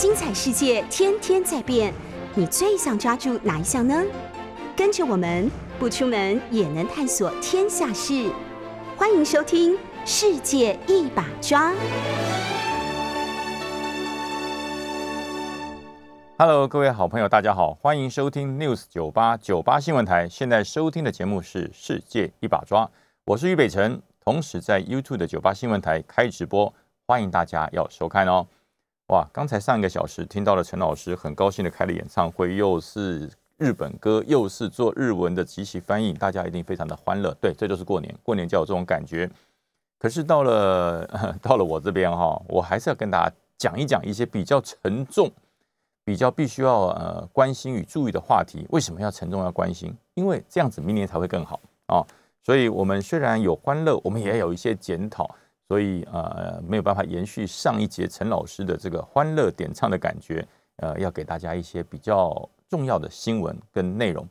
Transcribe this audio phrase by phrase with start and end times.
[0.00, 1.92] 精彩世界天天在变，
[2.36, 4.00] 你最想抓住哪一项呢？
[4.76, 8.30] 跟着我们不出门也能探索天下事，
[8.96, 9.74] 欢迎收听
[10.04, 11.72] 《世界一把抓》。
[16.38, 20.28] Hello，各位好朋友，大家好，欢迎收听 News 九八九八新闻台。
[20.28, 22.84] 现在收听的节目是《世界一把抓》，
[23.24, 26.72] 我是于北辰，同时在 YouTube 的九八新闻台开直播，
[27.04, 28.46] 欢迎大家要收看哦。
[29.08, 37.34] 哇，刚才上一个小时听到了陈老师很高兴的开了演唱会，又是日本歌，又是做日文的即席翻译，大家一定非常的欢乐。
[37.40, 39.30] 对，这就是过年，过年就有这种感觉。
[39.98, 41.06] 可是到了
[41.40, 45.30] 到了我这边哈，我还是要跟大家讲一讲一些比较沉重。
[46.04, 49.94] 比较必须要呃关心与注意的话题，为什么要沉重要关心？
[50.14, 52.00] 因为这样子明年才会更好啊、
[52.42, 55.34] 所以我们虽然有欢乐，我们也有一些检讨，
[55.68, 60.46] 所以呃没有办法延续上一节陈老师的这个欢乐点唱的感觉，
[60.76, 64.26] 呃要给大家一些比较重要的新闻跟内容。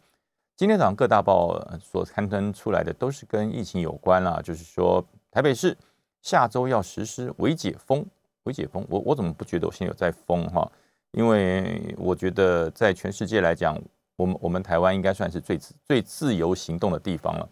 [0.56, 5.78] 今天早上各大报所刊登出来的都是跟疫情有关啦，就是说台北市
[6.24, 8.04] 下周要实施微解封，
[8.44, 10.68] 微解封，我我怎么不觉得我现在有在封哈？
[11.12, 13.80] 因为我觉得在全世界来讲，
[14.16, 17.48] 我们我们台湾应该算是最最自由行动的地方了。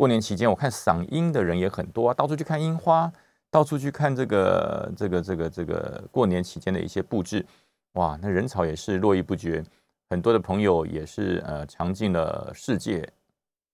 [0.00, 3.12] 过年期间，我看赏樱的人也很多啊，到处去看樱花，
[3.50, 7.44] 到处去看这个这个这个这个过年期间的一些布置，
[7.92, 9.62] 哇，那人潮也是络绎不绝。
[10.08, 13.06] 很多的朋友也是呃尝尽了世界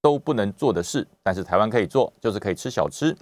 [0.03, 3.17] 都不能做的事，但是台湾可以做，就是可以吃小吃。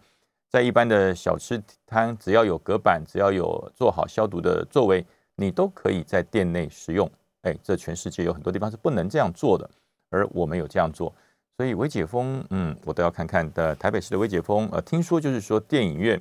[0.49, 5.05] 在一般的小吃摊，只要有隔板，只要有做好消毒的座位。
[5.37, 7.11] 你都可以在店内食用，
[7.43, 9.69] 哎，这全世界有很多地方是不能这样做的，
[10.09, 11.15] 而我们有这样做，
[11.57, 13.75] 所以微解封，嗯，我都要看看的。
[13.77, 16.21] 台北市的微解封，呃，听说就是说电影院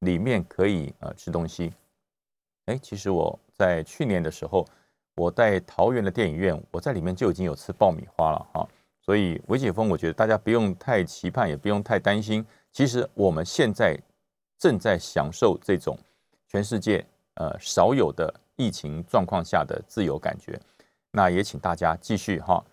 [0.00, 1.72] 里面可以呃吃东西，
[2.66, 4.66] 哎，其实我在去年的时候，
[5.16, 8.68] 我在桃园的电影院，我在里面就已经有吃爆米花了哈，
[9.00, 12.44] 所以微解封，我觉得大家不用太期盼，也不用太担心。
[12.72, 13.98] 其实我们现在
[14.58, 15.98] 正在享受这种
[16.48, 18.32] 全世界呃少有的。
[18.56, 20.56] 疫情状况下的自由感觉，
[21.10, 22.64] 那也请大家继续哈。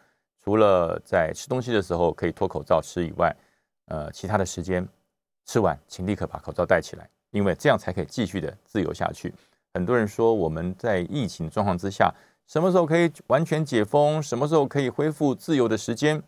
[0.43, 3.35] 除了在吃东西的时候可以脱口罩吃以外，
[3.85, 4.87] 呃，其他的时间
[5.45, 9.33] 吃完请立刻把口罩戴起来，因为这样才可以继续的自由下去。
[9.73, 12.13] 很多人说我们在疫情状况之下，
[12.47, 14.21] 什么时候可以完全解封？
[14.21, 16.21] 什么时候可以恢复自由的时间？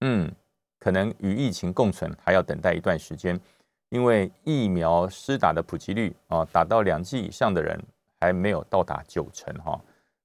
[0.00, 0.30] 嗯，
[0.78, 3.38] 可能与疫情共存还要等待一段时间，
[3.90, 7.78] 因为疫苗施打的普及率啊，打到两剂以上的人。
[8.22, 9.80] 还没有到达九成哈，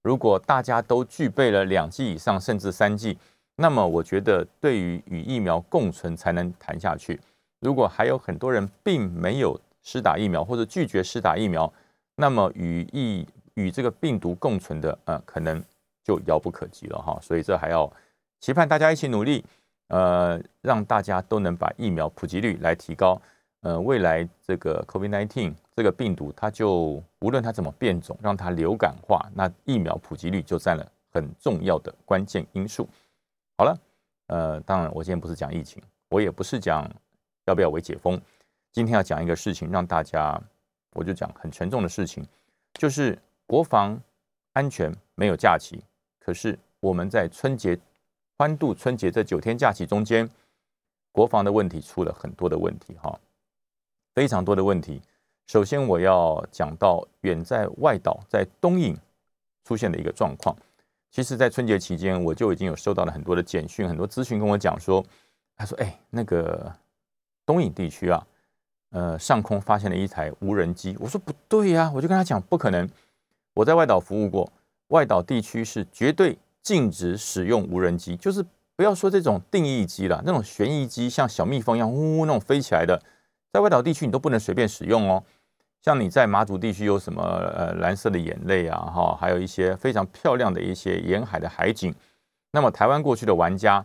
[0.07, 3.17] 如果大家都具备了两剂以上，甚至三剂，
[3.57, 7.19] 那么我觉得对于与疫苗共存才能谈下去。
[7.59, 11.69] 如果还有很多人并没有施打疫苗或者拒绝施打疫苗，
[12.15, 15.61] 那么与疫与这个病毒共存的，呃，可能
[16.05, 17.19] 就遥不可及了哈。
[17.21, 17.91] 所以这还要
[18.39, 19.43] 期盼大家一起努力，
[19.89, 23.21] 呃，让大家都能把疫苗普及率来提高。
[23.67, 32.87] 呃，未来这个 COVID-19 这个病毒，它就无论它怎么变种，让它流感化，那疫苗普及率就占了很重要的关键因素。
[33.57, 33.77] 好了，
[34.27, 36.89] 呃，当然我今天不是讲疫情，我也不是讲
[37.43, 38.17] 要不要为解封，
[38.71, 40.41] 今天要讲一个事情，让大家
[40.93, 42.25] 我就讲很沉重的事情，
[42.75, 43.99] 就是国防
[44.53, 45.83] 安全没有假期，
[46.19, 47.77] 可是我们在春节
[48.37, 50.29] 欢度春节这九天假期中间，
[51.11, 53.19] 国防的问题出了很多的问题哈。
[54.17, 54.99] 非常多的问题。
[55.45, 58.97] 首先，我要讲到远在外岛，在东引
[59.63, 60.57] 出现的一个状况。
[61.11, 65.05] 其实，在春节期间，我就已经有收到了很多的简讯、很多资讯跟我讲说，
[65.55, 66.73] 他说：“哎，那个
[67.45, 68.27] 东引地区啊，
[68.89, 72.89] 呃，上空发现了一台无人机。”我说：“不对呀！”我就跟他讲：“不可能！
[73.53, 74.51] 我在外岛服务过，
[74.87, 78.43] 外岛地区是绝对禁止使用无人机，就是
[78.75, 82.99] 不要说这种定义机了，那种旋翼机，像小蜜蜂一样呼呼那种飞起来的。”
[83.57, 85.23] 在外岛地区，你都不能随便使用哦。
[85.81, 91.91] 像你在马祖地区有什么呃蓝色的眼泪啊，哈，还有一些非常漂亮的一些沿海的海景。
[92.51, 93.83] 那么台湾过去的玩家，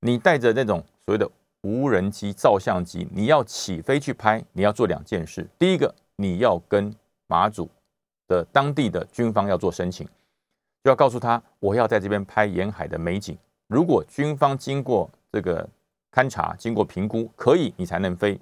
[0.00, 1.26] 你带着那种所谓的
[1.62, 5.48] 无人机照相机，你要起飞去拍，你要做两件事。
[5.58, 6.94] 第一个，你要跟
[7.26, 7.66] 马祖
[8.28, 10.06] 的当地的军方要做申请，
[10.82, 13.38] 就要告诉他我要在这边拍沿海的美景。
[13.68, 15.66] 如果军方经过这个
[16.12, 18.38] 勘察、经过评估，可以，你才能飞。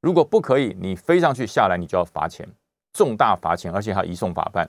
[0.00, 2.46] 如果不可以，你飞上去下来，你就要罚钱，
[2.92, 4.68] 重大罚钱，而且还要移送法办。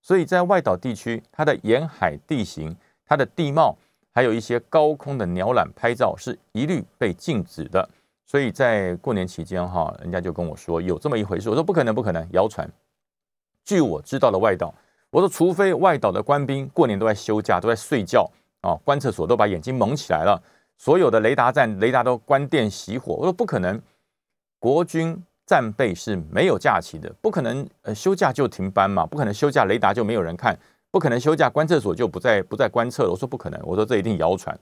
[0.00, 2.74] 所以在外岛地区，它的沿海地形、
[3.06, 3.76] 它的地貌，
[4.12, 7.88] 还有一些高空的鸟览拍照，是一律被禁止的。
[8.26, 12.68] 所以在过年期间，哈，人家就跟我说有这么一回事，我说不可能，不可能，谣传。
[13.64, 14.74] 据我知道的外岛，
[15.10, 18.28] 我说，除非外岛的官兵过年都在休假，都在睡觉
[18.62, 20.42] 啊，观测所都把眼睛蒙起来了，
[20.78, 23.12] 所有的雷达站雷达都关电熄火。
[23.14, 23.80] 我说不可能，
[24.62, 30.56] 国军战备是没有假期的，不可能呃休假就停班嘛，不可能休假雷达就没有人看，
[30.92, 33.10] 不可能休假观测所就不再不再观测了。
[33.10, 34.56] 我说不可能，我说这一定谣传。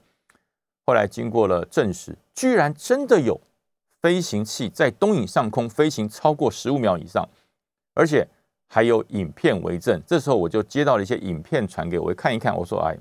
[0.86, 3.38] 后来经过了证实，居然真的有
[4.00, 7.28] 飞行器在东引上空飞行超过十五秒以上，
[7.94, 8.26] 而且。
[8.72, 12.96] 还有影片为证，这时候我就接到了一些影片传给我，看一看，我说：“哎，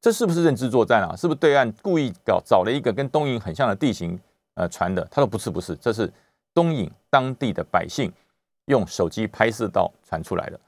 [0.00, 1.16] 这是不是认知作战啊？
[1.16, 4.16] 是不是对岸故意搞找了一个跟东引很像的地形，
[4.54, 6.12] 呃，传的？”他说：“不是，不是，这是
[6.54, 8.12] 东引当地的百姓
[8.66, 10.58] 用手机拍摄到传出来的。”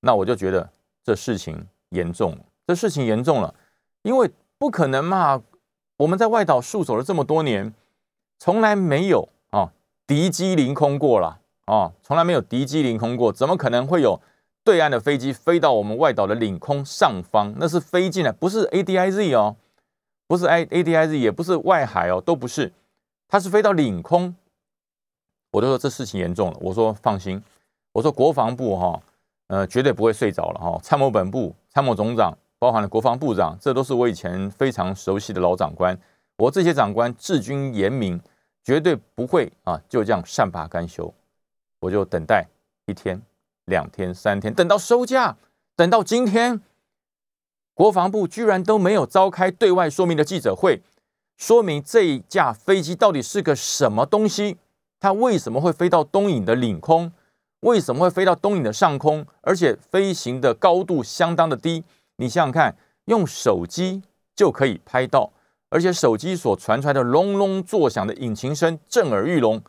[0.00, 0.68] 那我就觉得
[1.02, 2.36] 这事情严重，
[2.66, 3.54] 这事情严重了，
[4.02, 5.42] 因为不可能嘛！
[5.96, 7.72] 我们在外岛戍守了这么多年，
[8.38, 9.72] 从来没有啊
[10.06, 11.40] 敌机凌空过了。
[11.66, 14.20] 哦，从来没有敌机凌空过，怎么可能会有
[14.62, 17.54] 对岸的飞机飞到我们外岛的领空上方？
[17.56, 19.56] 那是飞进来，不是 ADIZ 哦，
[20.26, 22.70] 不是 A ADIZ，也不是外海哦，都不是，
[23.34, 24.32] 他是飞到领空。
[25.50, 27.42] 我就说这事情严重了，我说放心，
[27.90, 29.02] 我说国防部哈，
[29.48, 30.78] 呃，绝对不会睡着了哈。
[30.84, 35.98] 参谋本部参谋总长，包含了国防部长，这都是我以前非常熟悉的老长官。
[36.36, 38.20] 我这些长官治军严明，
[38.62, 41.12] 绝对不会啊就这样善罢甘休。
[41.80, 42.46] 我就等待
[42.86, 43.20] 一天、
[43.64, 45.36] 两天、三天，等到收假，
[45.74, 46.60] 等到今天，
[47.74, 50.82] 国防部居然都没有召开对外说明的记者会，
[51.46, 54.56] 说明这一架飞机到底是个什么东西，
[54.98, 57.12] 它为什么会飞到东引的领空，
[57.60, 61.84] 为什么会飞到东引的上空，而且飞行的高度相当的低。
[62.16, 62.74] 你想想看，
[63.04, 64.00] 用手机
[64.34, 65.34] 就可以拍到，
[65.68, 69.60] 而且手机所传出来的隆隆作响的引擎声震耳欲聋，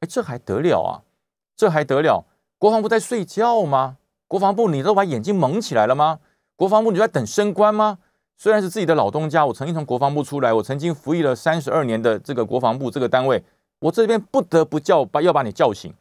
[0.00, 1.08] 哎，这还得了啊！
[1.56, 2.26] 这还得了？
[2.58, 3.96] 国防部在睡觉吗？
[4.26, 6.18] 国防部，你都把眼睛蒙起来了吗？
[6.54, 7.96] 国防部，你在等升官吗？
[8.38, 13.42] 虽然是自己的老东家，我曾经从国防部出来，我曾经服役了三十二年的这个国防部这个单位，
[13.80, 15.92] 我这边不得不叫把要把你叫醒，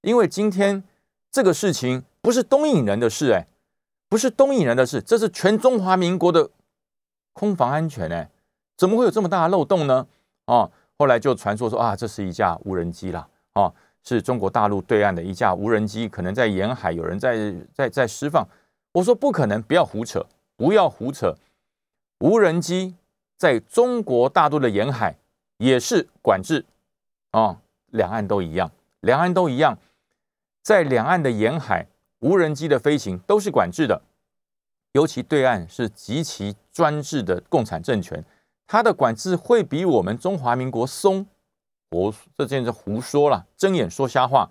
[0.00, 0.82] 因为今天
[1.30, 3.46] 这个事情不是东引人的事，哎，
[4.08, 6.48] 不是东引人的事，这是全中华民国的
[7.34, 8.30] 空防安全，哎，
[8.76, 10.06] 怎么会有这么大的漏洞呢？
[10.46, 13.72] 啊，后来就传说说啊，这是一架无人机啦，啊。
[14.02, 18.42] 是中国大陆对岸的一架无人机，可能在沿海有人在在在释放。
[18.92, 20.24] 我说不可能，不要胡扯，
[20.56, 21.36] 不要胡扯。
[22.20, 22.94] 无人机
[23.36, 25.16] 在中国大陆的沿海
[25.56, 26.66] 也是管制
[27.30, 28.70] 啊，两岸都一样，
[29.00, 29.78] 两岸都一样，
[30.62, 31.86] 在两岸的沿海，
[32.18, 34.02] 无人机的飞行都是管制的。
[34.92, 38.22] 尤其对岸是极其专制的共产政权，
[38.66, 41.26] 它的管制会比我们中华民国松。
[41.90, 44.50] 我这件是胡说了，睁眼说瞎话。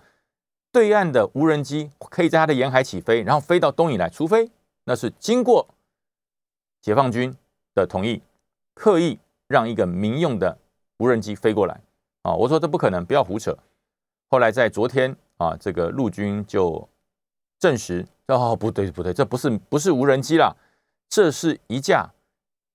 [0.71, 4.49] 对岸的无人机可以在它的沿海起飞，然后飞到东引来，除非
[4.85, 5.67] 那是经过
[6.81, 7.35] 解放军
[7.79, 8.21] 的同意，
[8.73, 9.17] 刻意
[9.47, 10.57] 让一个民用的
[10.97, 11.81] 无人机飞过来
[12.21, 12.33] 啊！
[12.33, 13.57] 我说这不可能，不要胡扯。
[14.29, 16.87] 后来在昨天啊，这个陆军就
[17.57, 20.55] 证实，哦，不对不对，这不是不是无人机啦，
[21.07, 22.09] 这是一架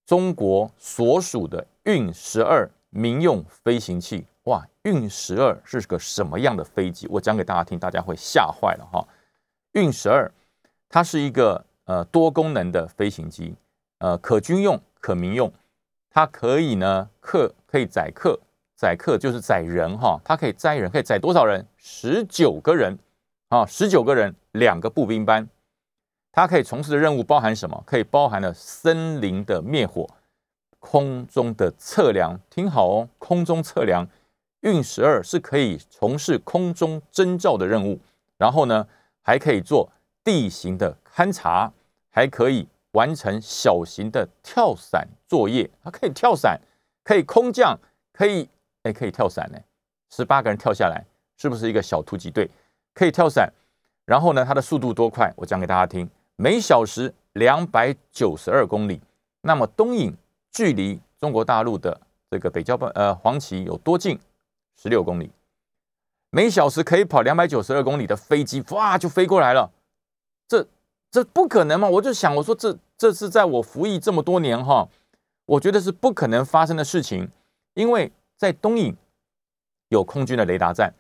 [0.04, 4.26] 中国所属的运十二民用飞行器。
[4.44, 7.06] 哇，运十二是个什么样的飞机？
[7.08, 9.06] 我讲给大家听，大家会吓坏了哈。
[9.72, 10.30] 运十二，
[10.88, 13.54] 它是一个呃多功能的飞行机，
[13.99, 15.52] 呃可军用可民用，
[16.08, 18.40] 它可以呢客可以载客，
[18.75, 21.66] 载客就是载人哈，它可以载人，可以载多少人？
[21.76, 22.99] 十九个人
[23.50, 25.46] 啊，十九个人，两个步兵班，
[26.32, 27.82] 它可以从事的任务包含什么？
[27.84, 30.08] 可以包含了森林的灭火、
[30.78, 34.08] 空中的测量，听好哦，空中测量。
[34.62, 38.00] 运十二是可以从事空中征兆的任务，
[38.38, 38.88] 然后呢，
[39.20, 39.92] 还可以做
[40.25, 41.70] 地形的勘察，
[42.08, 45.70] 还可以完成小型的跳伞作业。
[45.84, 46.60] 它可以跳伞，
[47.04, 47.78] 可以空降，
[48.12, 48.48] 可以
[48.82, 49.58] 哎，可以跳伞呢。
[50.10, 51.04] 十八个人跳下来，
[51.36, 52.50] 是不是一个小突击队？
[52.92, 53.52] 可以跳伞，
[54.04, 55.32] 然后呢，它的速度多快？
[55.36, 59.00] 我讲给大家听，每小时两百九十二公里。
[59.42, 60.16] 那么东引
[60.50, 64.18] 距离中国大陆的这个北郊半呃黄旗有多近？
[64.76, 65.30] 十六公里，
[66.30, 69.70] 每小时可以跑两百九十二公里的飞机，哇，就飞过来了。
[71.14, 71.88] 这不可能嘛？
[71.88, 74.88] 我就想，我说这这是在我服役这么多年哈，
[75.47, 77.30] 我觉得是不可能发生的事情。
[77.75, 78.92] 因为在东引
[79.90, 80.92] 有空军的雷达站，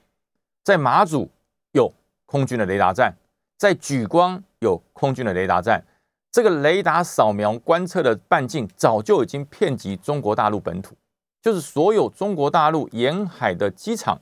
[0.62, 1.28] 在马祖
[1.72, 1.92] 有
[2.26, 3.12] 空军的雷达站，
[3.58, 5.84] 在莒光有空军的雷达站。
[6.30, 10.94] 这个雷达扫描观测的半径早就已经遍及中国大陆本土。
[11.42, 14.20] 就是所有中国大陆沿海的机场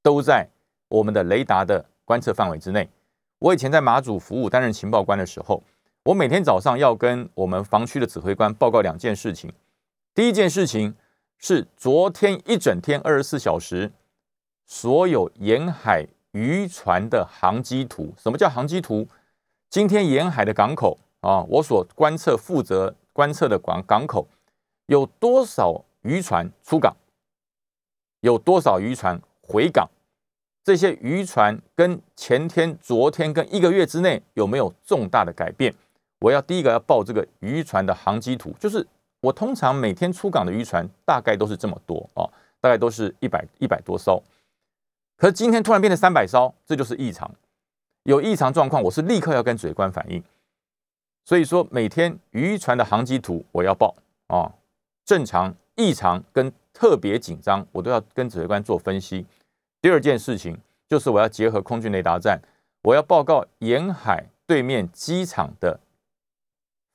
[0.00, 0.48] 都在
[0.86, 2.88] 我们的雷达的观测范围之内，
[3.44, 5.62] 我以前在马祖服务担任情报官的时候，
[6.04, 9.52] 我每天早上要跟我们防区的指挥官报告两件事情。
[10.14, 10.94] 第一件事情
[11.36, 13.92] 是昨天一整天二十四小时
[14.64, 18.14] 所有沿海渔船的航机图。
[18.16, 19.06] 什么叫航机图？
[19.68, 24.26] 今天沿海的港口啊，我所观测负责观测的港港口
[24.86, 26.96] 有多少渔船出港？
[28.20, 29.86] 有多少渔船回港？
[30.64, 35.72] 这些渔船跟前天、昨天跟一个月之内有没有重大的改变？
[36.20, 38.86] 我要第一个要报这个渔船的航机图，就是
[39.20, 42.24] 我通常每天出港的渔船大概都是这么多啊，
[42.60, 44.22] 大概都是一百一百多艘。
[45.18, 47.30] 可是今天突然变成三百艘，这就是异常。
[48.04, 50.22] 有异常状况，我是立刻要跟指挥官反映。
[51.26, 53.94] 所以说，每天渔船的航机图我要报
[54.28, 54.50] 啊，
[55.04, 56.52] 正常、异常跟。
[56.76, 59.24] 特别紧张，我都要跟指挥官做分析。
[59.84, 62.40] 第二件事情就是我要结合空军雷达站，
[62.84, 65.78] 我要报告沿海对面机场的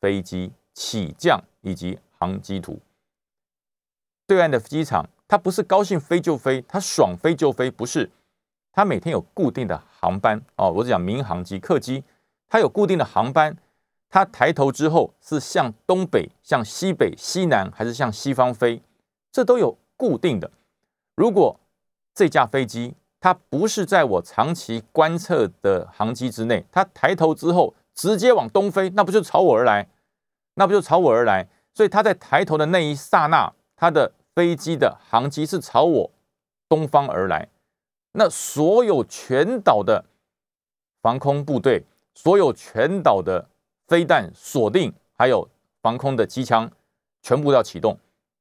[0.01, 2.79] 飞机起降以及航机图。
[4.25, 8.09] 对岸的机场，它不是高兴飞就飞，它爽飞就飞，不是。
[8.71, 12.03] 它每天有固定的航班哦，我讲民航机、客机，
[12.47, 13.55] 它有固定的航班。
[14.09, 18.81] 它抬头之后是向东北、向西北、西南，还是向西方飞？
[19.31, 20.49] 这都有固定的。
[21.13, 21.59] 如果
[22.19, 29.87] 这架飞机它不是在我长期观测的航机之内，它抬头之后直接往东飞，那不就朝我而来？
[30.55, 31.47] 那不就朝我而来？
[31.73, 36.11] 所以它在抬头的那一刹那，它的飞机的航机是朝我
[36.67, 37.47] 东方而来。
[38.11, 40.03] 那所有全岛的
[41.01, 43.47] 防空部队，所有全岛的
[43.87, 45.47] 飞弹锁定，还有
[45.81, 46.69] 防空的机枪，
[47.21, 47.97] 全部要启动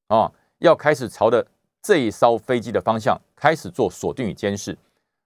[0.09, 0.33] 啊！
[0.59, 1.47] 要开始朝着
[1.81, 4.77] 这一艘飞机的方向开始做锁定与监视，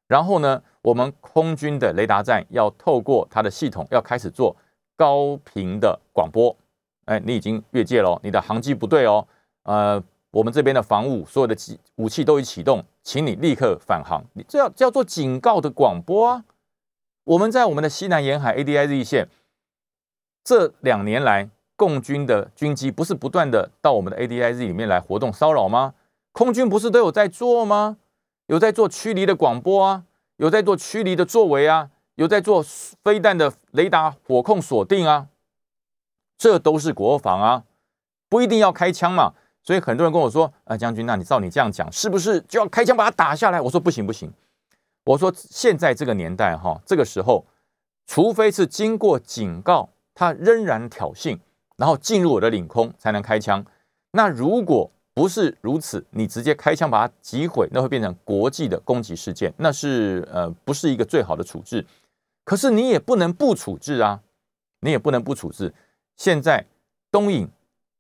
[0.07, 4.55] 然后呢，我们空军的雷达站要透过它的系统要开始做
[4.97, 6.55] 高频的广播。
[7.07, 9.27] 哎，你已经越界了，你的航机不对哦。
[9.63, 14.23] 呃，我们这边的防务所有的机武器都已启动，请你立刻返航。
[14.35, 16.45] 你这要叫做警告的广播啊。
[17.25, 19.29] 我们在我们的西南沿海 ADIZ 线
[20.45, 21.49] 这两年来。
[21.75, 25.95] 共军的军机不是不断的到我们的 ADIZ 里面来活动骚扰吗？
[26.31, 27.97] 空军不是都有在做吗？
[28.53, 30.05] 有在做驱离的广播啊，
[30.37, 32.63] 有在做驱离的作为啊，有在做
[33.03, 35.29] 飞弹的雷达火控锁定啊，
[36.37, 37.65] 这都是国防啊，
[38.29, 39.33] 不一定要开枪嘛。
[39.63, 44.31] 所以很多人跟我说：“啊，将军，那你照你这样讲，是不是就要开枪把它打下来？”我说：“不行不行。”
[45.07, 47.47] 我说：“现在这个年代哈，这个时候，
[48.07, 51.39] 除非是经过警告，他仍然挑衅。”
[51.79, 53.65] 然后进入我的领空才能开枪。
[54.11, 61.85] 那如果不是如此，你直接开枪把它击毁，那会变成国际的攻击事件，那是呃不是一个最好的处置。
[62.45, 64.21] 可是你也不能不处置啊，
[64.81, 65.73] 你也不能不处置。
[66.17, 66.65] 现在
[67.11, 67.47] 东引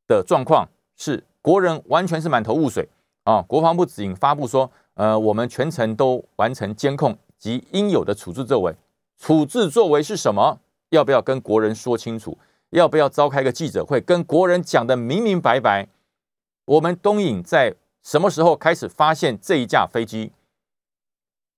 [0.07, 2.89] 的状况是国人完全是满头雾水
[3.25, 3.43] 啊。
[3.43, 8.75] 国防部指引发布说，呃，我们全程都完成监控及应有的处置作为。
[9.19, 10.59] 处置作为是什么？
[10.89, 12.37] 要不要跟国人说清楚？
[12.71, 15.87] 要不要召开个记者会，跟国人讲的明明白白？
[16.65, 20.33] 我们东引在什么时候开始发现这一架飞机，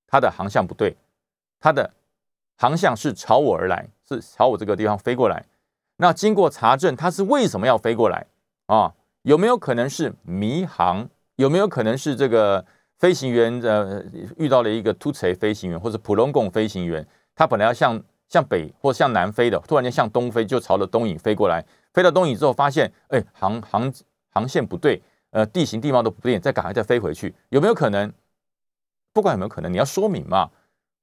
[0.06, 0.96] 它的航向不对，
[1.60, 1.92] 它的
[2.56, 5.44] 航向是朝我而来，是朝我这个地方飞过来。
[5.96, 8.26] 那经过查证，它是为什么要飞过来
[8.66, 8.94] 啊？
[9.22, 11.08] 有没有可能是迷航？
[11.36, 12.64] 有没有可能是这个
[12.98, 14.04] 飞行员呃
[14.36, 21.64] 遇到了一个突锤飞行员，或者普隆贡飞行员，他本来要向向北或向南飞的，突然间向东飞，就朝着东引飞过来。
[21.92, 23.92] 飞到东引之后，发现哎航航
[24.34, 25.00] 航线不对，
[25.30, 28.12] 呃地形地貌都不对，再赶快再飞回去，有没有可能？
[29.12, 30.50] 不管有没有可能，你要说明嘛，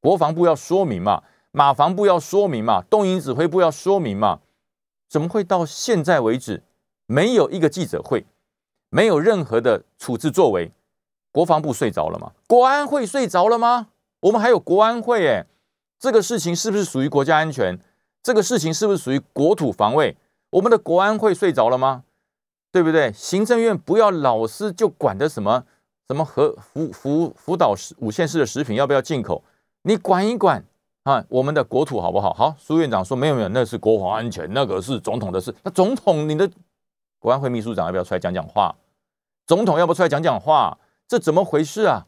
[0.02, 4.42] 国防部要说明嘛，马防部要说明嘛，东营指挥部要说明嘛。
[5.08, 6.64] 怎么会到现在为止
[7.06, 8.26] 没有一个记者会，
[8.90, 10.72] 没有任何的处置作为？
[11.32, 12.34] 国防部睡着了吗？
[12.48, 13.88] 国安会睡着了吗？
[14.22, 15.46] 我们还有国安会哎。
[15.98, 17.80] 这个事情是不是属于国家安全？
[18.24, 20.18] 这个事情是不是属于国土防卫？
[20.50, 22.04] 我们的国安会睡着了吗？
[22.72, 23.12] 对不对？
[23.14, 25.64] 行政院不要老是就管的什么
[26.08, 29.44] 什么和福福福岛五县市的食品要不要进口？
[29.84, 30.64] 你管一管
[31.04, 32.34] 啊，我们的国土好不好？
[32.34, 35.54] 好，苏院长说没有没有，那是国防安全，那个是总统的事。
[35.64, 36.50] 那总统，你的
[37.20, 38.76] 国安会秘书长要不要出来讲讲话？
[39.48, 40.78] 总统要不出来讲讲话？
[41.08, 42.06] 这怎么回事啊？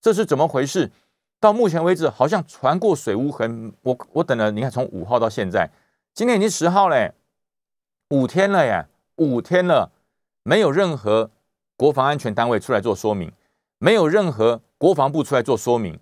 [0.00, 0.90] 这是怎么回事？
[1.38, 3.72] 到目前为止，好像船过水无痕。
[3.82, 5.70] 我我等了，你看从五号到现在，
[6.14, 7.12] 今天已经十号嘞，
[8.08, 9.92] 五天了呀，五天了，
[10.42, 11.30] 没有任何
[11.76, 13.32] 国防安全单位出来做说明，
[13.78, 15.98] 没有任何国防部出来做说明，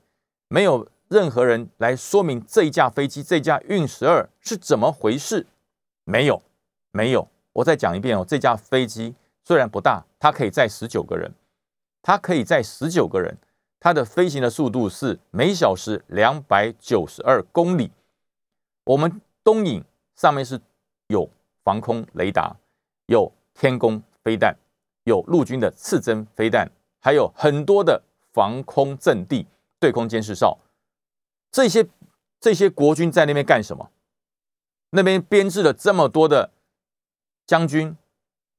[0.48, 5.46] 没有任何人来说明这一架飞机，这架运十二是怎么回事？
[6.04, 6.42] 没有，
[6.92, 7.28] 没有。
[7.54, 9.14] 我再讲一遍哦，这架飞机
[9.44, 11.34] 虽然不大，它可以载十九个人，
[12.02, 13.36] 它可以载十九个人，
[13.80, 17.90] 它的飞行的速度是每小时两百九十二公里。
[18.84, 19.82] 我们东引
[20.14, 20.60] 上面是
[21.08, 21.28] 有
[21.64, 22.56] 防空雷达，
[23.06, 24.54] 有天宫飞弹，
[25.04, 26.70] 有陆军的刺针飞弹，
[27.00, 28.02] 还有很多的
[28.34, 29.46] 防空阵地、
[29.80, 30.58] 对空监视哨。
[31.50, 31.88] 这些
[32.38, 33.90] 这些国军在那边干什么？
[34.90, 36.50] 那边编制了这么多的
[37.46, 37.96] 将军，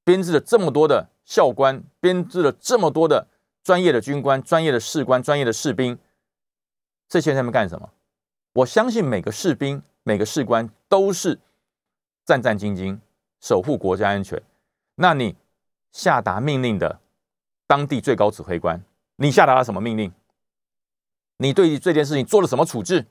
[0.03, 3.27] 编制了这么多的校官，编制了这么多的
[3.61, 5.99] 专业的军官、专业的士官、专业的士兵，
[7.07, 7.91] 这些人在那干什么？
[8.53, 11.39] 我相信每个士兵、每个士官都是
[12.25, 12.97] 战战兢兢
[13.39, 14.41] 守护国家安全。
[14.95, 15.35] 那你
[15.91, 16.99] 下达命令的
[17.67, 18.83] 当地最高指挥官，
[19.17, 20.11] 你下达了什么命令？
[21.37, 23.07] 你对于这件事情做了什么处置？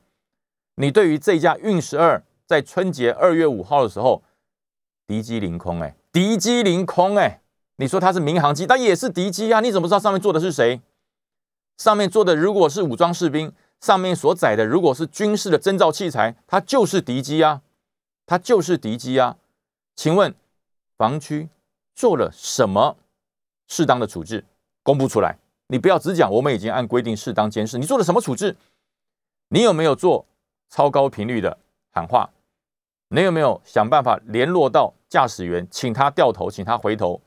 [0.74, 4.22] 你对于这架运十二在春节二月五号的时候
[5.06, 7.40] 敌机凌空，哎，敌机凌空，哎，
[7.76, 9.60] 你说它是民航机，它也是敌机啊？
[9.60, 10.80] 你怎么知道上面坐的是谁？
[11.76, 17.62] 上面坐的如果是武装士兵，上面所载的如果是军事的征兆器材，它就是敌机啊，
[18.26, 19.36] 它就是敌机啊。
[19.96, 20.34] 请问
[20.96, 21.48] 防区
[21.98, 22.96] 做了什么
[23.66, 24.44] 适当的处置？
[24.84, 25.36] 公布出来。
[25.66, 27.76] 你不要只讲，我们已经按规定适当监视。
[27.76, 28.56] 你做了什么处置？
[29.48, 30.24] 你有没有做
[30.70, 31.58] 超高频率的
[31.90, 32.30] 喊话？
[33.08, 37.20] 你有没有想办法联络到驾驶员，请他掉头，请他回头？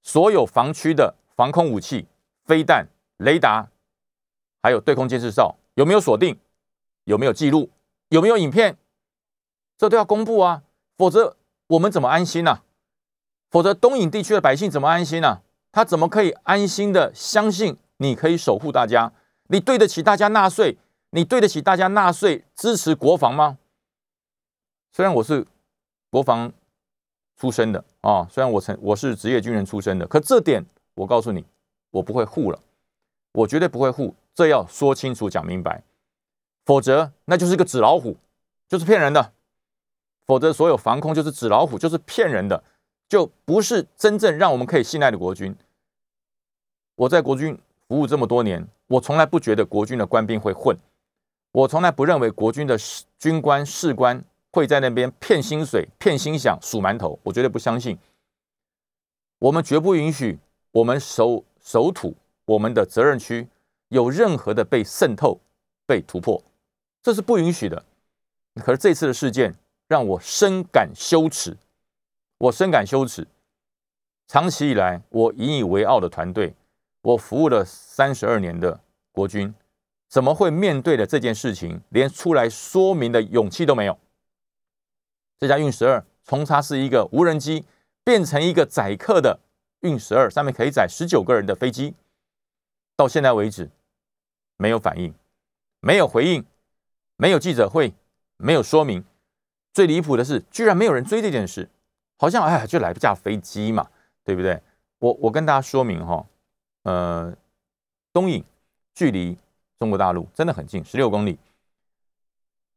[0.00, 2.08] 所有防区的防空武器、
[2.46, 2.88] 飞弹、
[3.18, 3.68] 雷达，
[4.62, 6.40] 还有对空监视哨，有没有锁定？
[7.04, 7.70] 有没有记录？
[8.08, 8.78] 有没有影片？
[9.76, 10.62] 这都要公布啊！
[10.96, 11.36] 否则
[11.66, 12.62] 我们怎么安心呢？
[13.50, 15.42] 否则东引地区的百姓怎么安心呢？
[15.72, 19.12] 他怎么可以安心的相信你可以守护大家？
[19.48, 20.78] 你对得起大家纳税？
[21.10, 23.58] 你对得起大家纳税支持国防吗？
[24.92, 25.46] 虽然我是
[26.08, 26.52] 国防
[27.36, 31.44] 出身的啊，虽然我曾我是职业军人出身的，可这点我告诉你，
[31.90, 32.60] 我不会护了，
[33.32, 35.82] 我绝对不会护，这要说清楚讲明白，
[36.64, 38.16] 否则那就是个纸老虎，
[38.68, 39.32] 就是骗人的。
[40.26, 42.62] 否则所有防空就是纸老虎，就是骗人的。
[43.10, 45.52] 就不是真正让我们可以信赖的国军。
[46.94, 50.78] 我在国军服务这么多年，我从来不觉得国军的官兵会混，
[51.50, 52.78] 我从来不认为国军的
[53.18, 57.98] 军官士官会在那边骗薪水、骗心想、数馒头，我绝对不相信。
[59.40, 60.38] 我们绝不允许
[60.70, 63.48] 我们守守土、我们的责任区
[63.88, 65.40] 有任何的被渗透、
[65.84, 66.40] 被突破，
[67.02, 67.84] 这是不允许的。
[68.54, 69.56] 可是这次的事件
[69.88, 71.56] 让我深感羞耻。
[72.40, 73.26] 我深感羞耻。
[74.26, 76.54] 长期以来，我引以为傲的团队，
[77.02, 78.80] 我服务了三十二年的
[79.12, 79.54] 国军，
[80.08, 83.98] 怎么会面对的这件事情，连出来说明的勇气都没有？
[85.38, 87.66] 这架运十二从它是一个无人机，
[88.02, 89.40] 变成一个载客的
[89.80, 91.94] 运十二，上面可以载十九个人的飞机，
[92.96, 93.70] 到现在为止
[94.56, 95.12] 没有反应，
[95.80, 96.46] 没有回应，
[97.16, 97.92] 没有记者会，
[98.38, 99.04] 没有说明。
[99.74, 101.68] 最离谱的是，居然没有人追这件事。
[102.20, 103.88] 好像哎，就来不架飞机嘛，
[104.24, 104.60] 对不对？
[104.98, 106.26] 我我跟大家说明哈，
[106.82, 107.34] 呃，
[108.12, 108.44] 东引
[108.94, 109.38] 距离
[109.78, 111.38] 中国大陆真的很近，十六公里，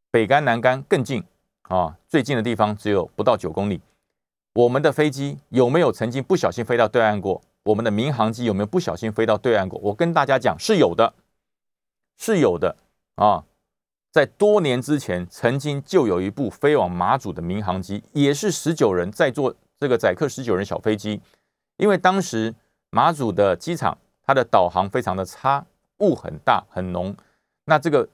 [0.10, 1.22] 北干南干更近
[1.64, 3.82] 啊，最近的地方只有不到九公里。
[4.54, 7.42] 我们的飞机有没有曾经不小心飞到对岸过？
[7.64, 9.78] 我们的民航机有没有不小心飞到对岸过？
[9.84, 11.14] 我跟大家讲，是有的，
[12.18, 12.78] 是有的
[13.16, 13.44] 啊。
[14.14, 21.20] 在多年之前，曾经就有一部飞往马祖的民航机，也是十九人在坐这个载客十九人小飞机。
[21.78, 22.54] 因为当时
[22.92, 25.66] 马祖的机场，它的导航非常的差，
[25.98, 27.16] 雾很大很浓。
[27.66, 28.08] 那这个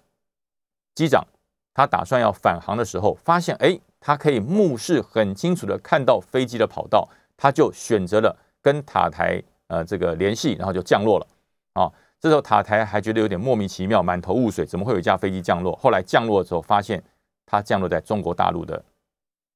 [0.95, 1.27] 机长
[1.73, 11.27] 他打算要返航的时候，发现哎，他可以目视很清楚的看到飞机的跑道，他就选择了跟塔台呃这个联系，然后就降落了
[11.73, 11.91] 啊。
[12.19, 15.75] 这时候塔台还觉得有点莫名其妙，满头雾水，怎么会有一架飞机降落？
[15.77, 17.01] 后来降落的时候，发现
[17.45, 18.83] 它降落在中国大陆的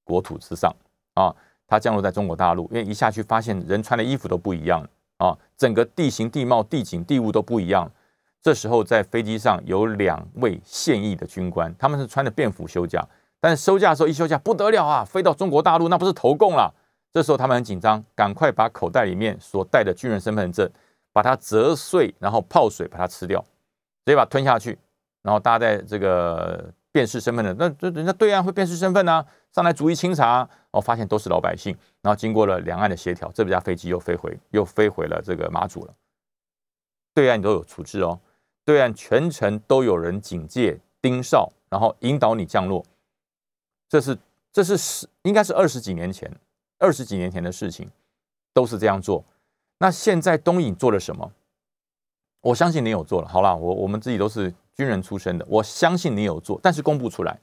[0.03, 0.73] 国土之上
[1.15, 1.35] 啊！
[1.67, 7.89] 它降落在中国大陆，因为一下去发现人穿的衣服都不一样啊，整个地形地貌、地景地物都不一样。
[8.41, 13.05] 这时候在飞机上有两位现役的军官，他们是穿着便服休假，
[13.39, 16.73] 但是休假的时候一休假不得了啊，飞到中国大陆那不是投共了？
[17.11, 20.69] 这时候他们很紧张，赶快把口袋里面所带的军人身份证。
[21.13, 23.39] 把它折碎，然后泡水把它吃掉，
[24.03, 24.77] 直接把它吞下去，
[25.21, 35.93] 然后大家在这个辨识身份的，那这人家对岸会辨识身份呢，上来逐一清查，哦，发现都是老百姓，然后经过了两岸的协调，这架飞机又飞回，又飞回了这个马祖了。
[37.13, 38.19] 对岸都有处置哦，
[38.65, 42.83] 对岸全程都有人警戒盯梢，然后引导你降落。
[43.87, 44.17] 这是
[44.51, 46.31] 这是十应该是二十几年前，
[46.79, 47.87] 二十几年前的事情，
[48.51, 49.23] 都是这样做。
[49.83, 51.29] 那现在东引做了什么？
[52.39, 53.27] 我相信你有做了。
[53.27, 57.37] 好了，我我们自己都是军人出身的，我相信你有做，但是公布出来，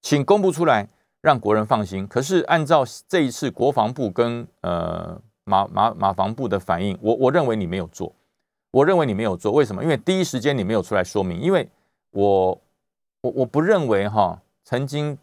[0.00, 0.88] 请公布出来，
[1.20, 2.06] 让国人放心。
[2.08, 8.14] 可是按照这一次国防部跟呃马马马防部的反应，我我认为你没有做。
[8.70, 9.82] 我认为你没有做，为什么？
[9.82, 11.38] 因为第一时间你没有出来说明。
[11.38, 11.68] 因为
[12.12, 12.58] 我
[13.20, 15.18] 我我不认为哈，曾经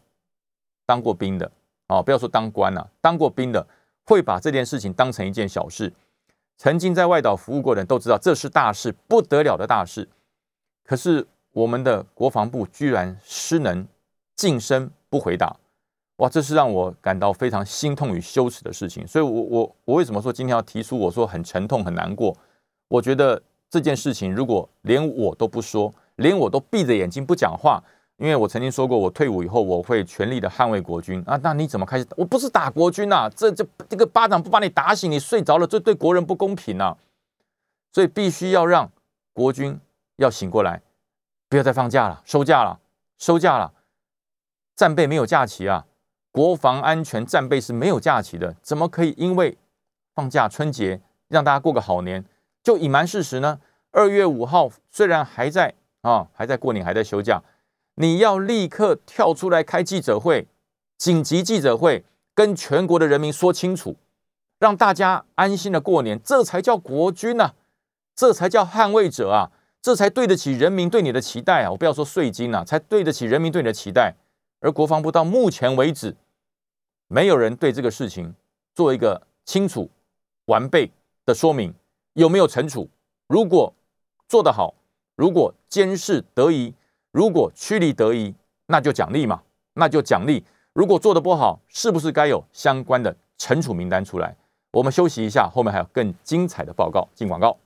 [0.84, 1.50] 当过兵的
[1.88, 3.66] 哦，不要说当官了，当过兵的
[4.04, 5.92] 会把这件事情当成一件小事。
[6.56, 10.08] 曾经在外岛服务过的人都知道，这是大事，不得了的大事。
[10.84, 13.86] 可是我们的国防部居然失能，
[14.34, 15.56] 晋升不回答，
[16.16, 19.06] 哇，这是让我感到非常心痛与羞耻的事情。
[19.06, 20.98] 所以，我我我为什么说今天要提出？
[20.98, 22.36] 我说很沉痛，很难过。
[22.88, 27.82] 我觉得这件事情，如果连我都不说，连我都闭着眼睛不讲话，
[28.18, 31.38] 因为我曾经说过，我退伍以后我会全力的捍卫国军啊。
[31.42, 32.06] 那你怎么开始？
[32.16, 36.96] 我不是打国军呐，这这这个巴掌不把你打醒，你睡着了，这对国人不公平呐。
[37.92, 38.90] 所以必须要让
[39.32, 39.78] 国军
[40.16, 40.82] 要醒过来，
[41.48, 42.78] 不要再放假了，收假了，
[43.18, 43.72] 收假了。
[44.74, 45.86] 战备没有假期啊，
[46.30, 49.56] 国防安全战备是没有假期的，怎么可以因为
[50.14, 52.24] 放假春节让大家过个好年？
[52.62, 53.60] 就隐瞒事实呢？
[53.92, 57.42] 二月五号虽然还在啊，还在过年，还在休假，
[57.96, 60.46] 你要立刻跳出来开记者会，
[60.98, 62.04] 紧急记者会，
[62.34, 63.96] 跟全国的人民说清楚，
[64.58, 67.52] 让大家安心的过年，这才叫国军呐，
[68.14, 71.70] 这才叫捍卫者啊，这才对得起人民对你的期待啊！
[71.70, 74.14] 我不要说税金啊，才对得起人民对你的期待。
[74.60, 76.16] 而国防部到目前为止，
[77.08, 78.34] 没有人对这个事情
[78.74, 79.90] 做一个清楚
[80.46, 80.90] 完备
[81.24, 81.72] 的说明。
[82.14, 82.88] 有没有惩处？
[83.26, 83.72] 如果
[84.28, 84.74] 做得好，
[85.14, 86.74] 如果监视得宜，
[87.16, 88.34] 如果趋利得宜，
[88.66, 89.40] 那就奖励嘛，
[89.72, 90.44] 那就奖励。
[90.74, 94.36] 如果做得不好，是不是该有相关的惩处名单出来？
[94.72, 97.08] 我们休息一下，后面还有更精彩的报告。
[97.14, 97.56] 进广告。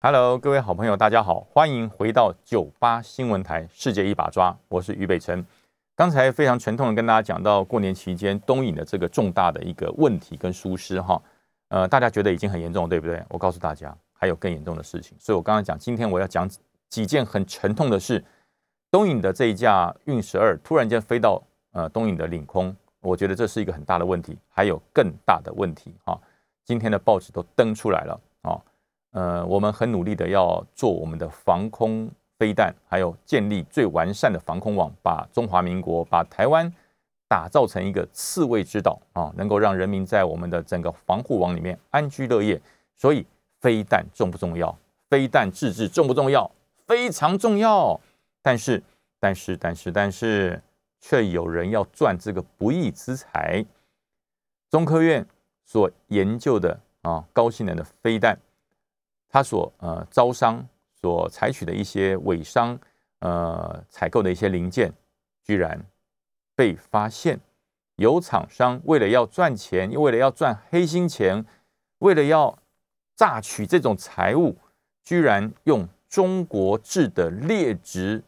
[0.00, 5.44] Hello，各位好朋友，大家好，欢迎回到九八新闻台《世界一把抓》，我是于北辰。
[5.94, 11.20] 刚才非常沉痛的跟大家讲到过年期间东引的这个重大的一个问题跟疏失哈。
[11.68, 13.22] 呃，大家觉得已经很严重，对不对？
[13.28, 15.14] 我告诉大家，还有更严重的事情。
[15.20, 16.48] 所以我刚刚讲，今天我要讲
[16.88, 18.24] 几件很沉痛的事。
[18.90, 24.36] 东引的这一架运十二突然间飞到呃东引的领空，我觉得这是一个很大的问题。
[24.48, 26.18] 还有更大的问题啊！
[26.64, 28.60] 今天的报纸都登出来了啊。
[29.12, 36.72] 呃，我们很努力的要做我们的防空飞弹，还有建立最完善的防空网，把中华民国，把台湾。
[37.30, 42.58] 打造成一个刺猬之岛啊，能够让人民在我们的整个防护网里面安居乐业。
[42.96, 43.26] 所以
[43.60, 44.74] 飞弹重不重要？
[45.10, 46.50] 飞弹自制重不重要？
[46.86, 48.00] 非常重要。
[48.42, 48.82] 但是，
[49.18, 50.62] 但是，但是，但是，
[51.00, 53.64] 却有人要赚这个不义之财。
[54.70, 55.26] 中科院
[55.64, 58.38] 所研究的啊高性能的飞弹，
[59.28, 60.66] 它所呃招商
[61.00, 62.78] 所采取的一些伪商
[63.20, 64.92] 呃采购的一些零件，
[65.42, 65.84] 居然。
[66.54, 67.38] 被发现，
[67.94, 71.46] 有厂商为了要赚钱，又为了要赚黑心钱，
[71.98, 72.58] 为了要
[73.14, 74.56] 榨取这种财物，
[75.04, 78.24] 居然用中国制的劣质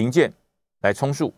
[0.00, 0.32] 零件
[0.80, 1.34] 来充数，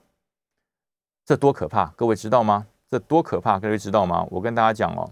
[1.24, 1.86] 这多可怕！
[1.96, 2.66] 各位知道吗？
[2.88, 3.58] 这多可怕！
[3.58, 4.24] 各位知道吗？
[4.30, 5.10] 我跟大家讲哦，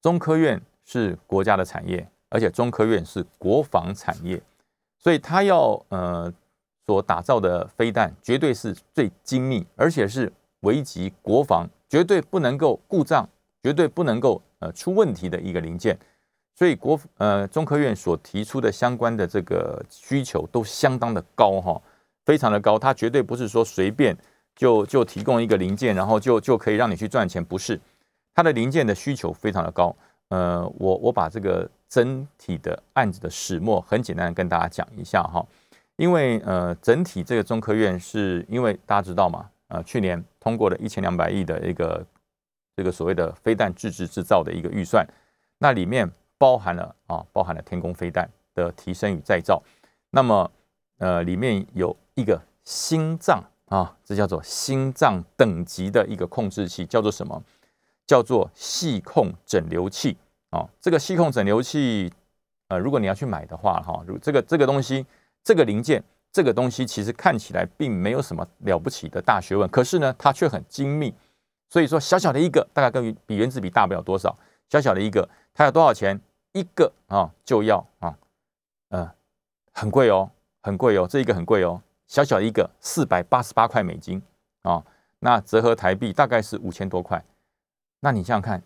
[0.00, 4.40] 中科院是国家的产业，而且中科院是国防产业，
[4.98, 6.32] 所以他要呃。
[6.86, 13.26] 所打造的飞弹绝对是最精密，而且是危及国防，绝对不能够故障，
[13.62, 15.98] 绝对不能够呃出问题的一个零件。
[16.54, 21.80] 所以国呃中科院所提出的相关的这个需求都相当的高哈，
[22.24, 22.78] 非常的高。
[22.78, 24.16] 它绝对不是说随便
[24.54, 27.80] 就就提供一个零件，然后就就可以让你去赚钱，不是。
[28.34, 29.94] 它的零件的需求非常的高。
[30.28, 35.44] 呃，我我把这个整体的案子的始末很简单的跟大家讲一下哈。
[35.96, 42.04] 因为呃，整体这个中科院是因为大家知道嘛，呃，去年通过了一千两百亿的一个
[42.74, 45.06] 这个所谓的飞弹自制制造的一个预算，
[45.58, 49.62] 那里面包含了啊，包含了天宫飞弹的提升与再造，
[50.10, 50.50] 那么
[50.98, 57.42] 呃，里面有一个心脏啊，这叫做心脏等级的一个控制器，叫做什么？
[58.06, 60.16] 叫做细控整流器
[60.50, 60.68] 啊。
[60.80, 62.12] 这个细控整流器，
[62.68, 65.06] 呃，如果你要去买的话，哈，如这个这个东西。
[65.46, 71.12] 这个零件，这个东西其实看起来并没有什么了不起的大学问，可是呢，它却很精密。
[71.68, 74.34] 所以说，小小的一个，大概跟比原子笔大不了多少。
[74.70, 76.18] 小小的一个，它要多少钱？
[76.54, 78.16] 一个啊，就要啊，
[78.88, 79.06] 嗯，
[79.72, 80.30] 很贵哦，
[80.62, 84.22] 很贵哦，这一个很贵哦，小小一个四百八十八块美金
[84.62, 84.84] 啊，
[85.18, 87.24] 那折合台币大概是五千多块。
[88.00, 88.62] 那你想想看，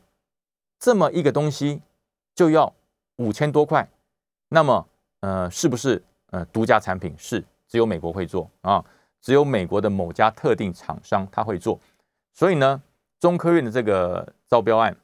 [0.78, 1.80] 这么一个东西
[2.34, 2.74] 就要
[3.16, 3.88] 五千多块，
[4.48, 4.88] 那么
[5.20, 7.14] 呃，是不是呃独家产品？
[7.16, 8.84] 是，只有美国会做啊，
[9.20, 11.78] 只有美国的某家特定厂商他会做。
[12.32, 12.82] 所以呢，
[13.20, 14.96] 中科院的这个招标案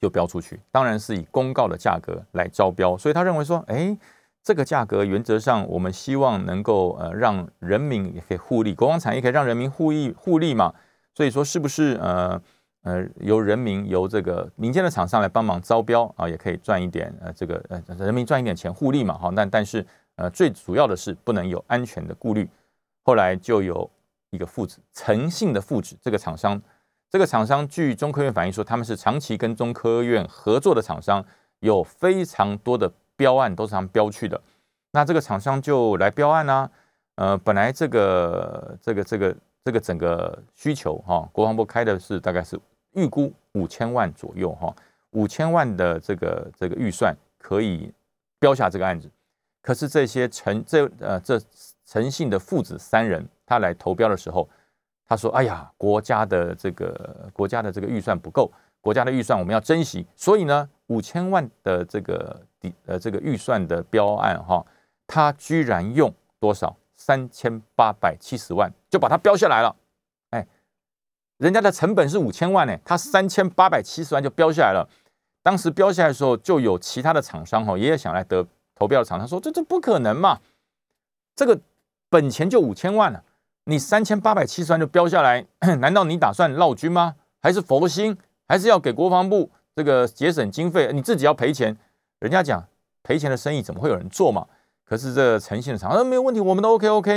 [0.00, 2.96] 就标出去，当然是以公告的价格来招标。
[2.96, 3.96] 所以他认为说，哎，
[4.42, 10.74] 这个价格原则上我们希望能够呃让人民也可以互利，国防产业可以让人民互益互利嘛。
[11.14, 12.42] 所以说是不是呃？
[12.84, 19.32] 呃，由人民由这个民间的厂商来帮忙招标啊，也可以赚一点呃，这个呃人民赚一点钱互利嘛，哈。
[19.36, 22.50] 但但是呃，最主要的是不能有安全的顾虑。
[23.04, 23.88] 后来就有
[24.30, 26.60] 一个父子诚信的父子，这个厂商，
[27.08, 31.24] 这个厂商据中科院反映说，他们是长期跟中科院合作的厂商，
[31.60, 34.40] 有非常多的标案都是他们标去的。
[34.92, 36.70] 那这个厂商就来标案呢，
[37.14, 42.58] 呃，本来这个这个这个这个整个需求哈，国防部开的是大概是。
[42.94, 44.70] 预估五千万左右哈，
[45.12, 47.90] 五千万的这个这个预算可以
[48.38, 49.10] 标下这个案子。
[49.62, 51.40] 可是这些诚这呃这
[51.86, 54.46] 诚信的父子三人，他来投标的时候，
[55.08, 60.06] 他说：“哎呀，国家的这个国家的这个预算不够，国家的预算我们要珍惜。
[60.14, 64.64] 所以呢，五千万的这个底呃这个预算的标案哈，
[65.06, 69.76] 他居然用多少三千八百七十万就把它标下来了。”
[70.30, 70.46] 哎
[71.38, 74.88] 人家的成本是五千万呢，他三千八百七十万就标下来了。
[75.42, 78.46] 当时标下来的时候，就有其他的厂商哈，也有想来得
[78.76, 80.38] 投标的厂商说：“这这不可能嘛，
[81.34, 81.60] 这个
[82.08, 83.24] 本钱就五千万了，
[83.64, 85.44] 你三千八百七十万就标下来，
[85.80, 87.16] 难道你打算闹军吗？
[87.40, 88.16] 还是佛心？
[88.46, 90.92] 还是要给国防部这个节省经费？
[90.92, 91.76] 你自己要赔钱？
[92.22, 92.64] 人家讲
[93.02, 94.46] 赔钱的生意怎么会有人做嘛？
[94.84, 97.12] 可是这诚信的厂商没有问题，我们都 OK OK。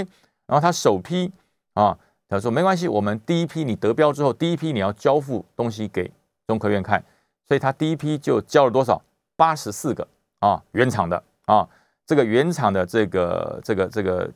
[0.47, 1.31] 然后他首批
[1.73, 1.97] 啊。
[2.27, 6.11] 他说：“没关系，我们第一批你得标之后，第一批你要交付东西给
[6.47, 7.01] 中科院看，
[7.47, 8.99] 所以他第一批就交了多少？
[9.35, 10.05] 八十四个
[10.39, 11.69] 啊，原厂的啊，
[12.03, 14.27] 这个原厂的这个这个这个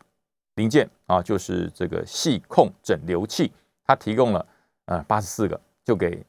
[0.53, 3.51] 零件啊，就是这个细控整流器，
[3.83, 4.45] 他提供了
[4.85, 6.23] 呃八十四个，就给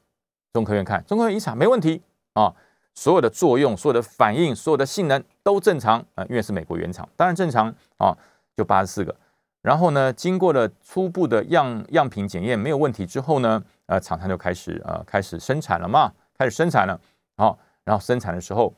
[0.53, 2.01] 中科院看，中科院一查没问题
[2.33, 2.51] 啊，
[2.93, 8.15] 所有的作用、所有的反应、所有的性能都正常啊，因为是美国原厂，当然正常啊，
[8.55, 9.15] 就八十四个。”
[9.61, 16.99] 然后呢，经过了初步的样样品检验没有问题之后呢，呃，厂商就开始呃开始生产了嘛，开始生产了，
[17.37, 18.73] 好，然后生产的时候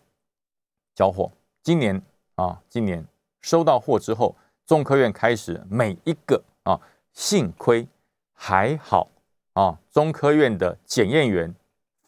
[0.94, 1.32] 交货。
[1.62, 2.02] 今年
[2.36, 3.06] 啊，今年
[3.40, 6.78] 收到货之后，中科院开始每一个啊，
[7.14, 7.88] 幸亏
[8.34, 9.08] 还好
[9.54, 11.56] 啊，中科院的检验员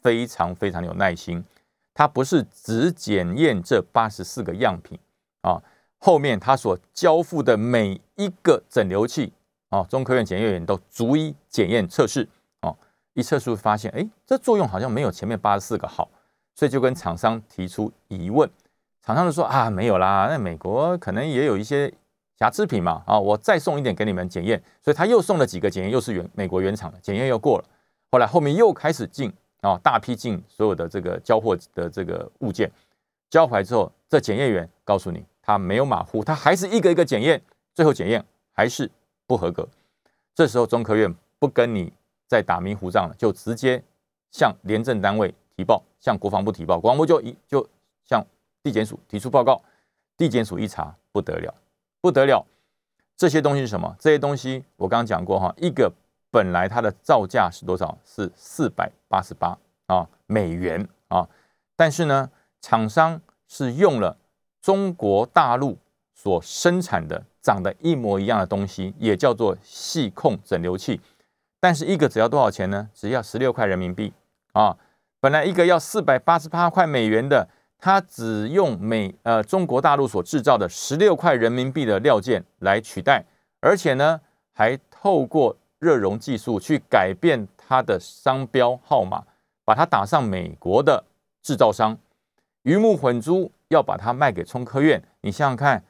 [0.01, 1.41] 非常非常有耐心，
[1.95, 4.99] 他不是只检验这八十四个样品
[5.41, 5.63] 啊。
[5.97, 9.34] 后面他所交付的每一个整流器
[9.69, 12.29] 啊，中科院检验员都逐一检验测试
[12.60, 12.75] 啊，
[13.13, 16.08] 一测试发现，哎，这作用好像没有前面八十四个好，
[16.53, 18.47] 所以就跟厂商提出疑问，
[19.01, 21.91] 厂商就说啊，没有啦，那美国可能也有一些
[22.38, 27.65] 瑕疵品嘛，啊，我再送一点给你们检验，所以他又送了几个检验，又是原美国原厂的检验又过了，
[28.12, 29.34] 后来后面又开始进
[29.65, 32.71] 啊，大批进所有的这个交货的这个物件，
[33.30, 35.25] 交回来之后，这检验员告诉你。
[35.47, 37.39] 他没有马虎，他还是一个一个检验，
[37.71, 38.89] 最后检验还是
[39.28, 39.69] 不合格。
[40.34, 41.93] 这时候中科院不跟你
[42.28, 43.84] 再打迷糊仗了，就直接
[44.32, 47.69] 向廉政单位提报，向国防部提报，国防部就一就
[48.04, 48.25] 向
[48.63, 49.62] 地检署提出报告。
[50.17, 51.54] 地检署一查，不得了，
[52.01, 52.43] 不得了！
[53.15, 53.95] 这些东西是什么？
[53.99, 55.93] 这些东西我刚刚讲过哈，一个
[56.36, 57.98] 本来它的造价是多少？
[58.04, 61.26] 是四百八十八啊美元啊，
[61.78, 64.17] 但是呢，厂商是用了。
[64.62, 65.78] 中国大陆
[66.13, 71.00] 所生产的长得一模一样的东西，也叫做细控整流器，
[71.62, 72.89] 但是一个只要多少钱呢？
[72.93, 74.12] 只要十六块人民币
[74.52, 74.76] 啊！
[75.21, 83.24] 本来一个要四百八十八块美元的，它只用美呃中国大陆所制造的十六块人民币的料件来取代，
[83.62, 84.19] 而且呢
[84.52, 89.24] 还透过热熔技术去改变它的商标号码，
[89.63, 91.06] 把它打上美国的
[91.43, 91.95] 制造商，
[92.63, 93.52] 鱼目混珠。
[93.69, 95.84] 要把它卖给中科院，你想想看，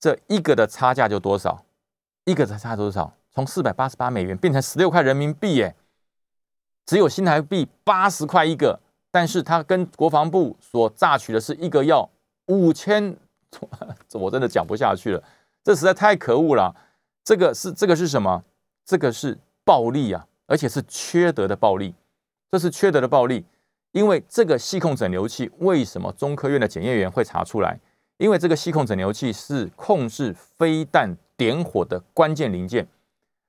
[0.00, 1.62] 这一个的差价就多少？
[2.24, 3.12] 一个的差多少？
[3.30, 5.76] 从四百八十八美元变成十六块人民币，耶！
[6.86, 8.80] 只有新台币八十块一个，
[9.10, 12.08] 但是它跟国防部所榨取的是一个要
[12.46, 13.14] 五千，
[14.08, 15.22] 这我真的讲不下去了，
[15.62, 16.74] 这实在太可恶了。
[17.22, 18.42] 这个是这个是什么？
[18.88, 21.94] 这个是暴利啊，而且是缺德的暴利，
[22.50, 23.44] 这是缺德的暴利。
[23.92, 27.78] 因为这个细控整流器为什么中科院的检验员会查出来？
[28.16, 32.88] 因为这个细控整流器是控制飞弹点火的关键零件。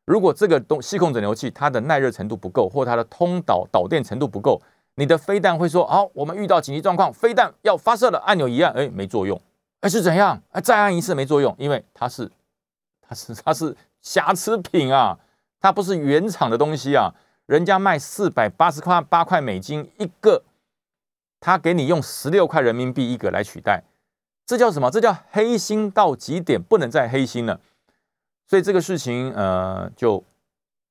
[0.04, 4.62] 如果这个东细控整流器它的耐热程度不够，或它的通导导电程度不够，
[4.95, 9.41] 你的飞弹会说：好，我们遇到紧急状况，飞弹要发射了，按钮一按，哎，没作用，
[9.80, 10.41] 哎是怎样？
[10.49, 12.30] 哎，再按一次没作用，因为它是
[13.02, 15.19] 它是它是瑕疵品啊，
[15.60, 17.13] 它不是原厂的东西啊，
[17.45, 20.43] 人家卖四百八十块八块美金一个，
[21.39, 23.84] 他给你用十六块人民币一个来取代，
[24.45, 24.89] 这叫什么？
[24.89, 27.60] 这叫黑心到极点，不能再黑心了。
[28.48, 30.24] 所以这个事情，呃，就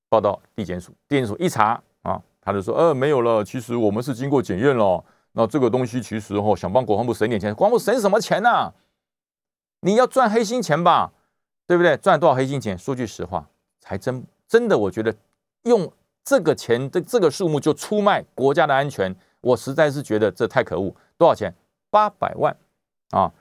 [0.09, 3.43] 报到地检署，地检署一查啊，他就说，呃，没有了。
[3.45, 8.73] 其实我们是经过检验了，那这个东西其实哦，想帮国防部省点钱，国防部省什么钱呢？
[9.81, 11.13] 你要赚黑心钱吧，
[11.67, 11.97] 对不对？
[11.97, 12.77] 赚多少黑心钱？
[12.79, 13.49] 说句实话，
[13.83, 15.15] 还真真的，我觉得
[15.65, 15.93] 用
[16.25, 20.95] 这个钱的这个数目就出卖国家的安全，我实在是觉得这太可恶。
[21.17, 21.55] 多少钱？
[21.91, 22.57] 八百万
[23.11, 23.33] 啊！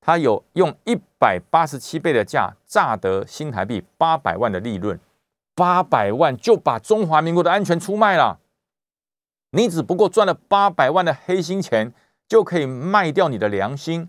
[0.00, 4.98] 他有用一百八十七倍的价榨得新台币八百万的利润，
[5.54, 8.40] 八百万就把中华民国的安全出卖了。
[9.50, 11.92] 你只不过赚了八百万的黑心钱，
[12.26, 14.08] 就可以卖掉你的良心，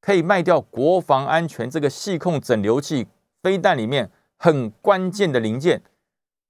[0.00, 3.06] 可以卖掉国防安全这个细控整流器
[3.42, 5.82] 飞弹里面很关键的零件，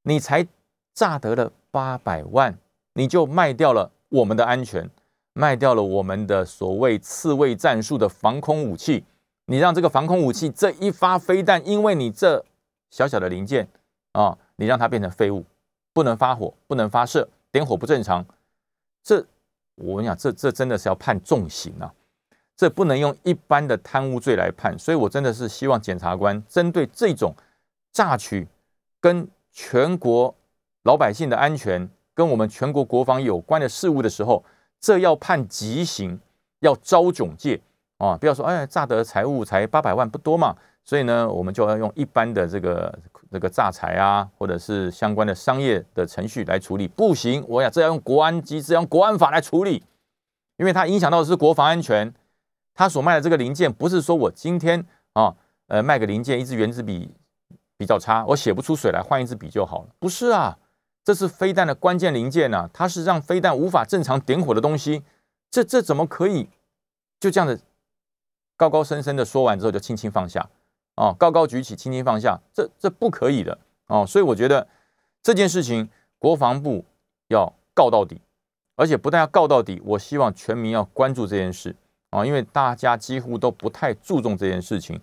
[0.03, 0.47] 你才
[0.95, 2.57] 榨得了八百万，
[2.93, 4.89] 你就卖掉了我们的安全。
[5.35, 9.05] 卖掉了我们的所谓刺猬战术的防空武器，
[9.45, 12.45] 你让这个防空武器这一发飞弹，因为你这
[12.91, 13.69] 小小的零件
[14.11, 15.45] 啊，你让它变成废物，
[15.93, 18.27] 不能发火，不能发射，点火不正常，
[19.05, 19.25] 这
[19.77, 21.95] 我跟你讲，这这真的是要判重刑啊！
[22.57, 27.33] 这不能用一般的贪污罪来判，所以我真的是希望检察官针对这种
[27.99, 28.47] 榨取
[29.01, 30.33] 跟全国
[30.85, 34.45] 老百姓的安全、跟我们全国国防有关的事物的时候。
[34.81, 36.17] 这要判极刑，
[36.61, 37.61] 要招窘戒
[37.97, 38.17] 啊！
[38.17, 40.55] 不要说哎，诈得财物才八百万，不多嘛。
[40.85, 42.97] 所以呢，我们就要用一般的这个
[43.33, 47.45] 这个诈财啊，或者是相关的商业的程序来处理，不行。
[47.49, 49.83] 我呀，这要用国安机制，用国安法来处理，
[50.59, 52.15] 因为它影响到的是国防安全。
[52.73, 55.35] 他所卖的这个零件，不是说我今天啊，
[55.67, 57.13] 呃，卖个零件，一支原子笔
[57.79, 60.59] 比较差，我写不出水来，换一支笔就好了，不是啊。
[61.05, 65.03] 这是飞弹的关键零件呢，它是让飞弹无法正常点火的东西。
[65.51, 66.51] 这这怎么可以
[67.19, 67.63] 就这样子
[68.59, 70.51] 高高深深的说完之后就轻轻放下
[70.97, 74.05] 哦，高高举起，轻轻放下，这这不可以的哦。
[74.07, 74.69] 所以我觉得
[75.23, 75.89] 这件事情
[76.19, 76.85] 国防部
[77.29, 78.21] 要告到底，
[78.77, 81.75] 而且不但要告到底，我希望全民要关注这件事
[82.11, 85.01] 啊，因为大家几乎都不太注重这件事情。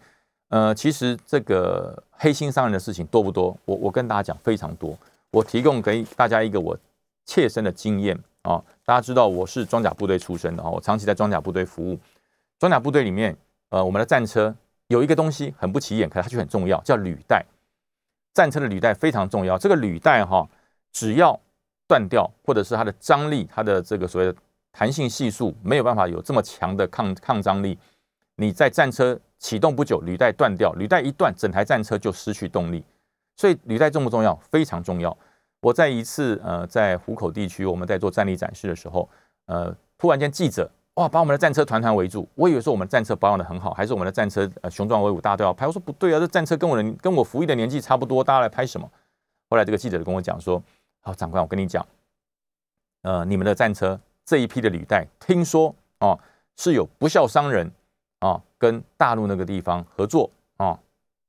[0.56, 3.58] 呃，其实这个黑心商人的事情多不多？
[3.66, 4.98] 我我跟大家讲，非常多。
[5.30, 6.78] 我提供给大家一个我
[7.26, 12.00] 切身的经验啊，大家知道我是装甲部队出身的啊，我长期在装甲部队服务。
[12.58, 13.36] 装甲部队里面，
[13.68, 14.56] 呃，我们的战车
[14.88, 17.44] 有一个东西很不起眼，可它却很重要，叫履带。
[18.34, 20.48] 战车的履带非常重要，这个履带哈，
[20.94, 21.38] 只要
[21.86, 24.38] 断掉，或者是它的张力、它的这个所谓的
[24.72, 27.78] 弹性系数没有办法有这么强的抗抗张力，
[28.38, 32.84] 你在战车启动不久，履带断掉，履带一断，整台战车就失去动力。
[33.36, 34.36] 所以履带重不重要？
[34.50, 35.16] 非常重要。
[35.60, 39.10] 我在一次呃在虎口地区，我们在做战力展示的时候，
[39.48, 45.68] 呃，突然间记者哇把我们的战车团团围住，我以为说我们战车保养的很好，还是我们的战车呃雄壮威武，大家都要拍。
[45.68, 48.90] 我说不对啊，这战车跟我的跟我服役的年纪差不多，大家来拍什么？
[49.50, 50.62] 后来这个记者就跟我讲说：，
[51.02, 51.86] 好长官，我跟你讲，
[53.02, 56.18] 呃，你们的战车这一批的履带，听说哦
[56.56, 57.70] 是有不孝商人
[58.20, 60.80] 啊跟大陆那个地方合作啊，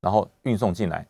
[0.01, 1.07] 然后运送进来。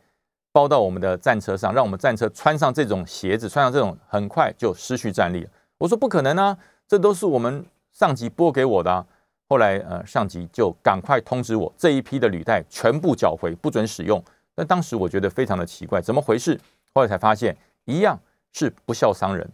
[0.52, 5.46] 包到我们的战车上，让我们战车穿上这种鞋子，穿上这种很快就失去战力。
[5.76, 6.56] 我说不可能啊，
[6.88, 7.62] 这都是我们
[7.92, 9.06] 上级拨给我的。
[9.48, 14.20] 后来呃，上级就赶快通知我，这一批的履带全部缴回，不准使用。
[14.54, 16.58] 那当时我觉得非常的奇怪，怎么回事？
[16.94, 18.18] 后来才发现，一样
[18.52, 19.46] 是不孝商人，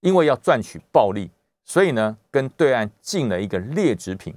[0.00, 1.30] 因为要赚取暴利，
[1.64, 4.34] 所以呢，跟对岸进了一个劣质品，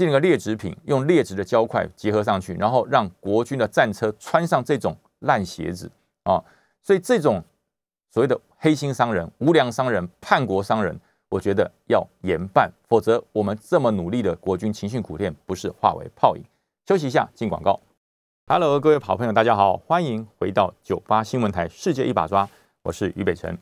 [0.00, 4.96] 进个劣质品，用劣质的胶块结合上去，然后让国军的战车穿上这种。
[5.20, 5.92] 烂鞋子
[6.22, 6.42] 啊！
[6.80, 7.44] 所以这种
[8.10, 10.98] 所谓的黑心商人、无良商人、叛国商人，
[11.28, 16.42] 我觉得要严办，否则我们这么努力的国军勤训苦练，不是化为泡影。
[16.86, 17.78] 休息一下，进广告。
[18.46, 22.46] Hello，各位好朋友，大家好，欢迎回到九八新闻台《世界一把抓》，
[22.84, 23.58] 我是于北辰。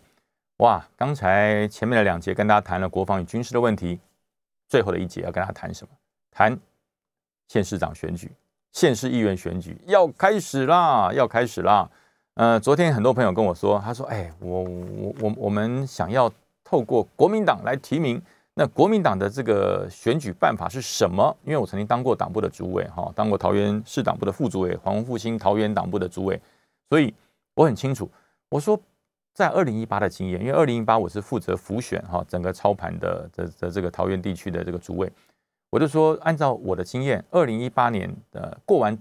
[0.58, 3.98] 哇，刚才前面的两节跟大家谈了国防与军事的问题，
[4.68, 5.90] 最后的一节要跟大家谈什么？
[6.38, 6.56] 谈
[7.48, 8.30] 县市长选举。
[8.70, 11.90] 县市议员选举要开始啦，要开始啦。
[12.34, 16.32] 呃，昨天很多朋友跟我说，他说：“哎，我我我我们想要
[16.62, 18.22] 透过国民党来提名
[18.54, 21.36] 那国民党的这个选举办法是什么？
[21.42, 26.40] 因为我曾经当过党部的主委，哈，当过桃园市党部的副主委，黄复兴桃园党部的主委，
[26.88, 27.12] 所以
[27.54, 28.08] 我很清楚。
[28.48, 28.80] 我说，
[29.34, 35.10] 在二零一八的经验，因为二零一八我是负责辅选哈整个操盘的的的这个桃园地区的这个主委，
[35.70, 38.96] 我就说，按照我的经验，二零一八年的过完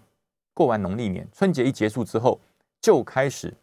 [0.54, 2.40] 过完农历年春节一结束之后，
[2.82, 3.54] 就开始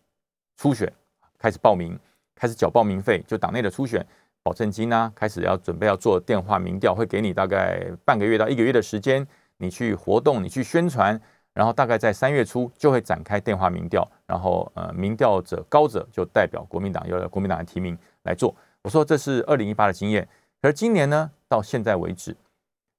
[0.57, 0.91] 初选，
[1.39, 1.99] 开始报名，
[2.35, 4.05] 开始缴报名费，就党内的初选。
[4.43, 5.11] 保证金呢？
[5.15, 9.27] 开始要准备要做电话民调，会给你大概半个月到一个月的时间，
[9.57, 11.19] 你去活动，你去宣传，
[11.55, 18.55] 然后大概在三月初就会展开电话民调，然后呃，民调者高者就代表国民党，由国民党的提名来做。
[18.83, 20.29] 我说这是二零一八的经验，
[20.61, 22.37] 而今年呢，到现在为止，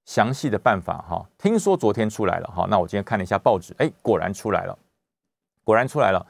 [0.06, 4.78] 详细的办法哈，听说昨天出来了哈，那我今天看了一下报纸，哎，果然出来了，
[5.64, 6.26] 果然出来了，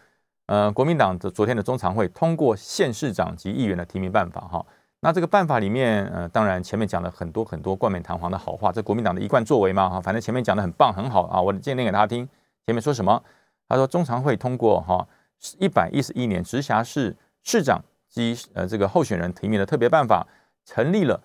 [0.47, 4.65] 呃，国民党的昨天的中常会通过县市长及议员的提名办法哈。
[5.01, 12.27] 那这个办法里面，呃，当然前面讲了很多很多冠冕堂皇的好话，这国民党的一贯作为嘛，哈，反正前面讲的很棒很好啊，我今天念给大家听。
[12.65, 13.21] 前面说什么？
[13.67, 15.07] 他说中常会通过哈
[15.59, 20.25] 一百一十一年直辖市市长及呃这个候选人提名的特别办法，
[20.63, 21.21] 成立了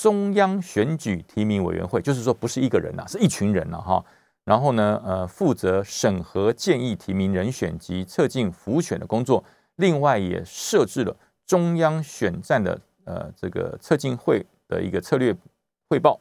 [0.00, 4.02] 中央选举提名委员会，就是说不是一个人呐，是一群人了哈。
[4.44, 9.44] 然后呢，呃，负责审核建议提名人选及测进辅选的工作，
[9.76, 12.80] 另外也设置了中央选战的。
[13.04, 15.36] 呃，这个测进会的一个策略
[15.90, 16.18] 汇报，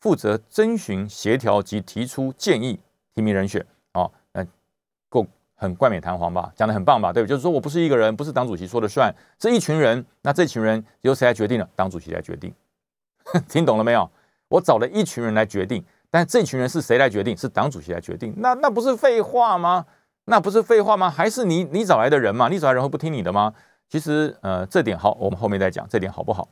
[0.00, 2.80] 负责征询、协调及提出建议
[3.14, 4.44] 提名人选啊，呃，
[5.08, 6.52] 够很冠冕堂皇吧？
[6.56, 7.12] 讲的很棒吧？
[7.12, 10.04] 对，就是说我不是一个人，不是党主席说了算，是一群人。
[10.22, 11.68] 那这群人由谁来决定呢？
[11.76, 12.52] 党主席来决定。
[13.48, 14.10] 听懂了没有？
[14.48, 17.36] 我找了一群人来决定，但这群人是谁来决定？
[17.36, 18.32] 是党主席来决定。
[18.38, 19.84] 那那不是废话吗？
[20.26, 21.10] 那不是废话吗？
[21.10, 22.48] 还是你你找来的人嘛？
[22.48, 23.52] 你找来人会不听你的吗？
[23.88, 25.86] 其实，呃，这点好，我们后面再讲。
[25.88, 26.48] 这点好不好？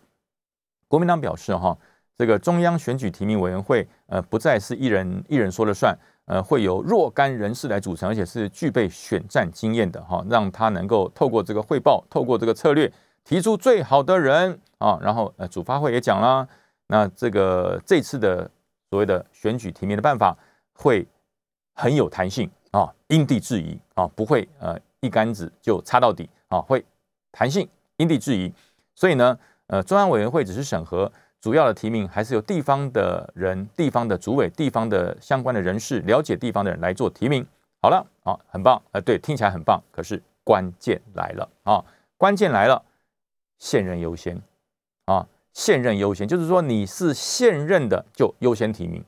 [0.86, 1.76] 国民党表示，哈，
[2.16, 12.92] 这个中央选举提名委员会，呃，不再是一人一人说了算，呃，会有若干人士来组成，而且是具备选战经验的，哈，让他能够透过这个汇报，透过这个策略，
[13.24, 14.98] 提出最好的人啊。
[15.00, 16.46] 然后，呃，主发会也讲了，
[16.92, 18.50] 那这个这次的
[18.90, 20.36] 所谓的选举提名的办法
[20.74, 21.08] 会
[21.72, 26.84] 很有弹性啊，因地制宜啊，不会呃一竿子就插到底啊，会。
[27.32, 27.66] 弹性
[27.96, 28.52] 因地制宜，
[28.94, 29.38] 所以呢，
[29.68, 37.46] 呃，中央委员会只是审核，主要的提名还是由地方的人、地方的主委、地方的相关的人士、了解地方的人来做提名。
[37.80, 39.82] 好了，啊，很棒，呃，对，听起来很棒。
[39.90, 41.82] 可是关键来了啊，
[42.18, 42.84] 关键来了，
[43.58, 44.38] 现任优先，
[45.52, 49.04] 现任优先，就是说你是现任的就优先提名，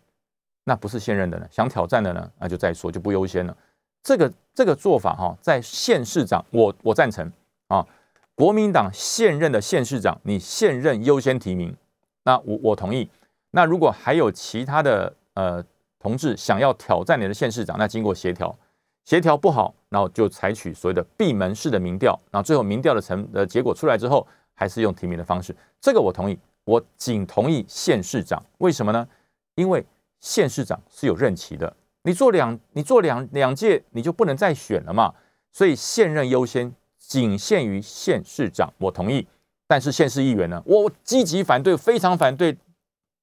[0.65, 3.57] 那不是现任的呢，想挑战的呢，那就再说就不优先了。
[4.03, 7.31] 这个这个做法哈，在县市长，我我赞成
[7.69, 7.87] 啊。
[8.37, 11.75] 国民党现任的县市长，你现任优先提名，
[12.25, 13.09] 那我我同意。
[13.53, 15.65] 那如果还有其他的呃
[16.01, 18.55] 同志想要挑战你的县市长，那经过协调，
[19.05, 26.39] 协调不好，然后就采取所谓的闭门式的民调，然后最后民调的成呃结果出来之后，还是用提名的方式，这个我同意。
[26.65, 29.07] 我仅同意县市长，为什么呢？
[29.55, 29.85] 因为
[30.21, 35.15] 县市长是有任期的，你做两你做两两届，你就不能再选了嘛，
[35.53, 36.75] 所以现任优先。
[37.07, 39.29] 仅限于县市长，我同意。
[39.67, 40.63] 但是县市议员呢？
[40.65, 42.57] 我积极反对，非常反对，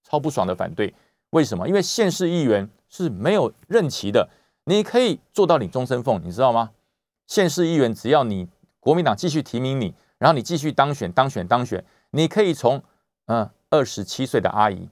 [0.03, 0.93] 超不爽的反对。
[1.31, 1.67] 为什么？
[1.67, 4.29] 因为县市议员是没有任期的，
[4.65, 6.69] 你可以做到领终身俸，你知道吗？
[7.25, 8.47] 县市议员只要你
[8.79, 12.79] 国民党继续提名你，然后你继续当选、当选、当选，你可以从
[13.25, 14.87] 嗯二十七岁的阿姨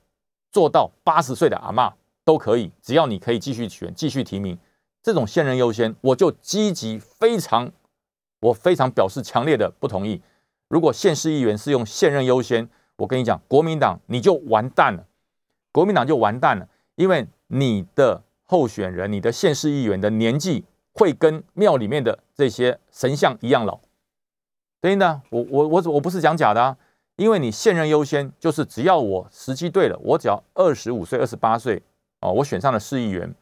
[0.51, 1.93] 做到八十岁的阿妈
[2.25, 4.57] 都可以，只要你可以继续选、继续提名，
[5.03, 7.71] 这种现任优先，我就积极非常。
[8.41, 10.21] 我非常表示强烈的不同意。
[10.69, 15.05] 如果县市议员是用现任优先，我跟你讲，国民党你就完蛋了，
[15.71, 20.63] 国民党就完蛋了，因为你的候选人、你的县市议员的年纪
[20.93, 23.81] 会跟庙里面的这些神像一样老。
[24.81, 26.77] 对的，我我我我不是讲假的啊，
[27.17, 31.81] 因为你现任优先，就是只要我时机对了，我只要二十五岁、二十八岁
[32.21, 33.33] 哦，我选上了市议员，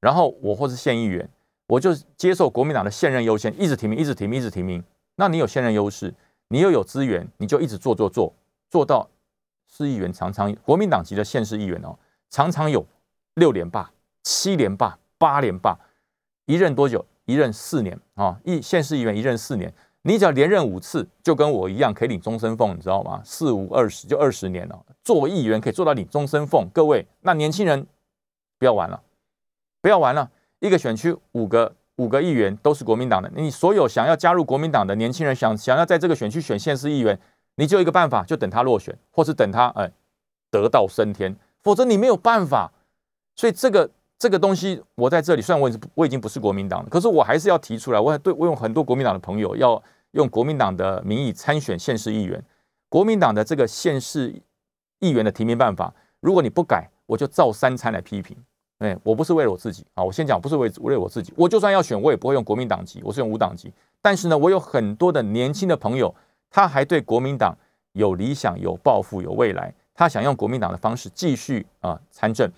[0.00, 1.28] 然后我或是县议员。
[1.66, 4.84] 我就接受国民党的现任优先，一直提名，一直提名，一直提名。
[5.16, 6.14] 那你有现任优势，
[6.48, 8.34] 你又有资源，你就一直做做做，
[8.70, 9.08] 做到
[9.66, 12.84] 市议员常常国民党籍的县市议员哦，常常有
[13.36, 13.90] 六连霸、
[14.22, 15.76] 七连霸、八连霸，
[16.44, 17.04] 一任多久？
[17.24, 18.38] 一任四年啊！
[18.44, 19.72] 一县市议员一任四年，
[20.06, 23.22] 你只要连任五次，就跟我一样可以领终身俸，你知道吗？
[23.24, 26.68] 四五二十就二十年了，做议员可以做到领终身俸。
[26.74, 27.86] 各位，那年轻人
[28.58, 29.00] 不要玩了，
[29.80, 30.30] 不要玩了。
[30.60, 37.18] 一个选区五个五个议员都是国民党的，你所有想要加入国民党的年轻人想想要在这个选区选县市议员，
[37.54, 39.90] 你就一个办法，就等他落选，或是等他哎
[40.50, 42.70] 得道升天，否则你没有办法。
[43.36, 43.88] 所以这个
[44.18, 47.98] 这个东西，我在这里，虽然我已我已经不是国民党了，可是我还是要提出来。
[47.98, 49.82] 我对我有很多国民党的朋友要
[50.14, 52.42] 用国民党的名义参选县市议员，
[52.88, 54.34] 国民党的这个县市
[55.00, 58.36] 议员的提名办法，如果你不改，我就照三餐来批评。
[58.78, 63.72] 哎，我不是为了我自己啊，我先讲，不是为为了我自己，我就算要选，我也不会用国民党籍，我是用无党籍。
[64.00, 66.14] 但是呢，我有很多的年轻的朋友，
[66.50, 67.56] 他还对国民党
[67.92, 72.48] 有理想、有抱负、有未来，他想用国民党的方式继续啊参政。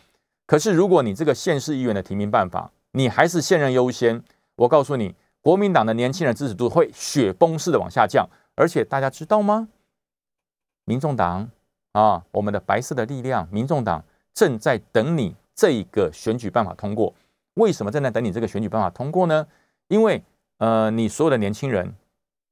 [0.45, 4.23] 可是，如果你这个县市议员的提名办法，你还是现任优先，
[4.57, 5.15] 我告诉你，
[5.47, 8.29] 国民党的年轻人支持度会雪崩式的往下降。
[8.57, 9.69] 而且大家知道吗？
[10.87, 11.49] 民众党
[11.93, 14.03] 啊，我们的白色的力量，民众党
[14.35, 17.15] 正在等你这一个选举办法通过。
[17.55, 19.47] 为什么正在等你这个选举办法通过呢？
[19.87, 20.21] 因为
[20.59, 21.95] 呃，你所有的年轻人，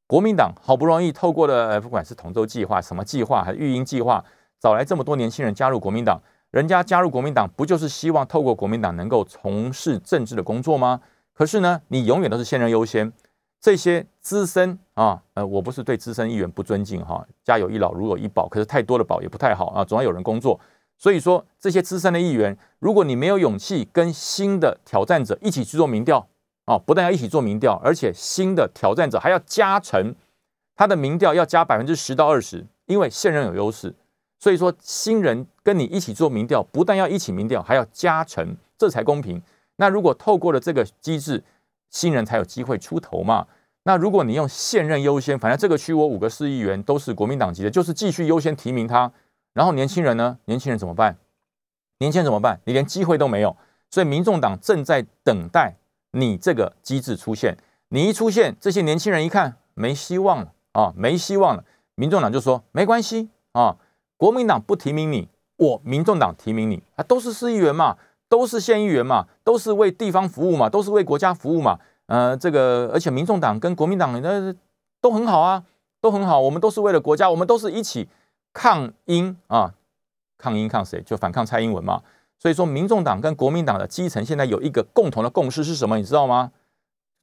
[0.06, 4.24] 国民党好不容易透过了不管是同舟计划、什么计划，还是育婴计划，
[4.60, 6.22] 找来这么多年轻人加入国民党。
[6.52, 11.00] 人家加入国民党，不就是希望透过国民党能够从事政治的工作吗？
[11.34, 13.12] 可是呢，你永远都是现任优先。
[13.60, 20.60] 这些资深啊，呃，我不是对资深议员不尊敬哈，家有一老如有一宝，可是太多的宝也不太好啊，总要有人工作。
[20.98, 26.28] 所以说，这些资深的议员，如果你没有勇气跟新的挑战者一起去做民调
[26.66, 30.14] 啊，不但要一起做民调，而且新的挑战者还要加成
[30.76, 33.94] 他的民调要加百分之十到二十，因为现任有优势。
[34.38, 39.42] 所以说，新人跟你一起做民调，不但要一起民调，还要加成，这才公平。
[39.76, 41.42] 那如果透过了这个机制，
[41.90, 43.46] 新人才有机会出头嘛？
[43.84, 49.12] 那如果你用现任优先，反正这个区我五个市议员都是国民党籍的，就是继续优先提名他。
[49.52, 50.38] 然后年轻人呢？
[50.46, 51.18] 年轻人怎么办？
[51.98, 52.60] 年轻人怎么办？
[52.64, 53.56] 你连机会都没有。
[53.90, 55.76] 所以民众党正在等待
[56.12, 57.56] 你这个机制出现。
[57.90, 61.64] 你一出现，这些年轻人一看没希望了啊，没希望了。
[61.94, 63.76] 民众党就说没关系啊。
[64.16, 67.96] 国民党不提名你，我民众党提名你啊，都是市议员嘛，
[68.28, 71.78] 都是县议员嘛，都是为地方服务嘛，都是为国家服务嘛。
[72.06, 74.54] 呃，这个而且民众党跟国民党那
[75.00, 75.64] 都很好啊，
[76.00, 76.40] 都很好。
[76.40, 78.08] 我们都是为了国家，我们都是一起
[78.52, 79.72] 抗英啊，
[80.36, 81.00] 抗英抗谁？
[81.02, 82.02] 就反抗蔡英文嘛。
[82.38, 85.96] 所以说，民众党跟国民党的基层现在有一个共同的共识是什么？
[85.96, 86.52] 你知道吗？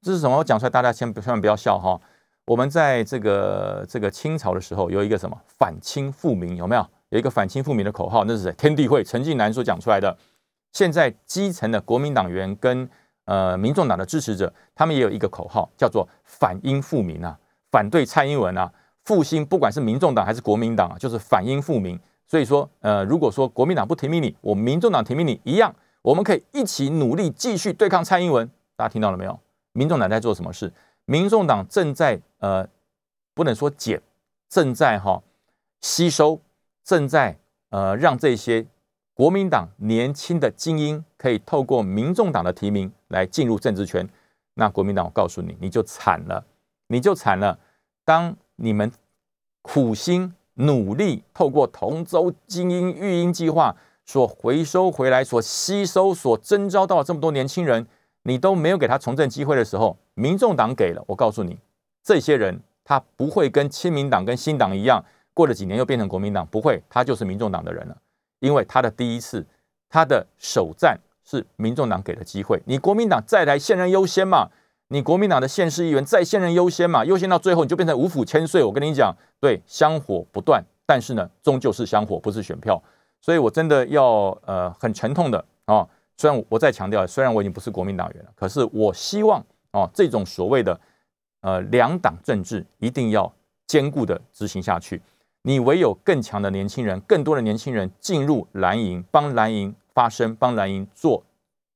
[0.01, 0.37] 这是什么？
[0.37, 1.99] 我讲出来，大家千千万不要笑哈。
[2.45, 6.83] 我们在这个这个清朝的时候，有一个什么反清复明，有没有？
[7.09, 8.51] 有一个反清复明的口号，那是谁？
[8.53, 10.17] 天地会陈近南所讲出来的。
[10.71, 12.89] 现在基层的国民党员跟
[13.25, 17.37] 呃民众党的支持者，他们也有一个口号，叫做反英复明啊，
[17.71, 18.71] 反对蔡英文啊，
[19.03, 21.99] 复兴不管是民众党还是国民党啊，就是反英复明。
[22.27, 28.49] 所以说，呃，如果说国民党不提名你，我民众党提名你一样，我们可以一起努力继续对抗蔡英文。
[28.77, 29.37] 大家听到了没有？
[29.73, 30.71] 民众党在做什么事？
[31.03, 32.65] 民众党正在呃，
[33.33, 34.01] 不能说减，
[34.47, 35.21] 正在哈
[35.81, 36.39] 吸收，
[36.85, 37.37] 正在
[37.69, 38.65] 呃让这些
[39.21, 44.09] 国民党年轻的精英可以透过民众党的提名来进入政治圈。
[44.55, 46.43] 那国民党，我告诉你，你就惨了，
[46.87, 47.59] 你就惨了。
[48.03, 48.91] 当你们
[49.61, 53.75] 苦心努力透过同舟精英育婴计划
[54.07, 57.85] 所回收回来、所吸收、所征召到这么多年轻人，
[58.23, 59.95] 你都没有给他从政机会的时候。
[60.15, 61.59] 民众党给了我，告诉你，
[62.01, 65.05] 这些人他不会跟亲民党跟新党一样，
[65.35, 67.95] 过了几年又变成国民党，不会，他就是民众党的人了。
[68.41, 69.43] 因为他的第一次，
[69.89, 72.61] 他的首战是民众党给的机会。
[72.65, 74.49] 你国民党再来现任优先嘛？
[74.89, 77.05] 你国民党的县市议员再现任优先嘛？
[77.05, 78.61] 优先到最后你就变成五府千岁。
[78.61, 82.77] 我跟你讲，对，香火不断，但是呢，终究是香火，不是选票。
[83.21, 85.87] 所以我真的要呃很沉痛的啊，
[86.17, 89.41] 虽然我再强调，虽然我已经不是国民党员了，可是我希望。
[89.73, 90.77] 哦，这种所谓的
[91.39, 93.33] 呃两党政治一定要
[93.67, 95.01] 坚固的执行下去。
[95.43, 101.23] 你唯有更强的年轻人，更多的年轻人进入蓝营，帮蓝营发声，帮蓝营做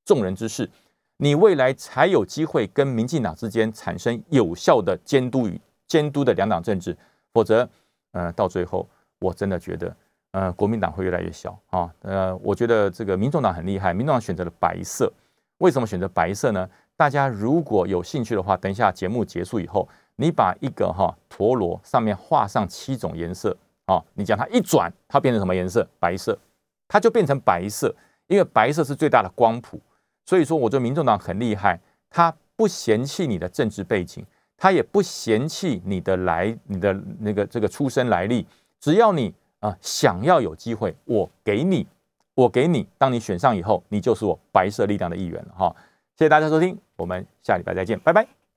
[0.04, 0.70] 众人之事，
[1.16, 6.96] 你未来才有机会跟民进党之间产生有效的监督与监督的两党政治。
[7.32, 7.68] 否则，
[8.12, 8.88] 呃，到最后
[9.18, 9.96] 我真的觉得，
[10.30, 11.92] 呃，国民党会越来越小啊。
[12.02, 15.12] 呃，我觉得这个民众党很厉害，民众党选择了白色，
[15.58, 16.68] 为什么选择白色呢？
[16.96, 19.86] 大家如果有兴趣的话，等一下节目结束以后，
[20.16, 25.86] 你把一个哈陀螺上面画上七种颜色啊，你将它一转，它变成什么颜色？
[25.98, 26.36] 白色，
[26.88, 27.94] 它就变成白色，
[28.26, 29.80] 因为白色是最大的光谱。
[30.24, 31.78] 所以说，我觉得民众党很厉害，
[32.10, 38.44] 他不嫌弃你的政治背景，他也不嫌弃你的来你的那个这个出身来历，
[38.80, 41.86] 只要你啊想要有机会，我给你，
[42.34, 45.76] 我给你，当你选上以后，你就是我白色力量的一员了哈。
[46.16, 48.36] 谢谢大家收听，我们下礼拜再见，拜拜。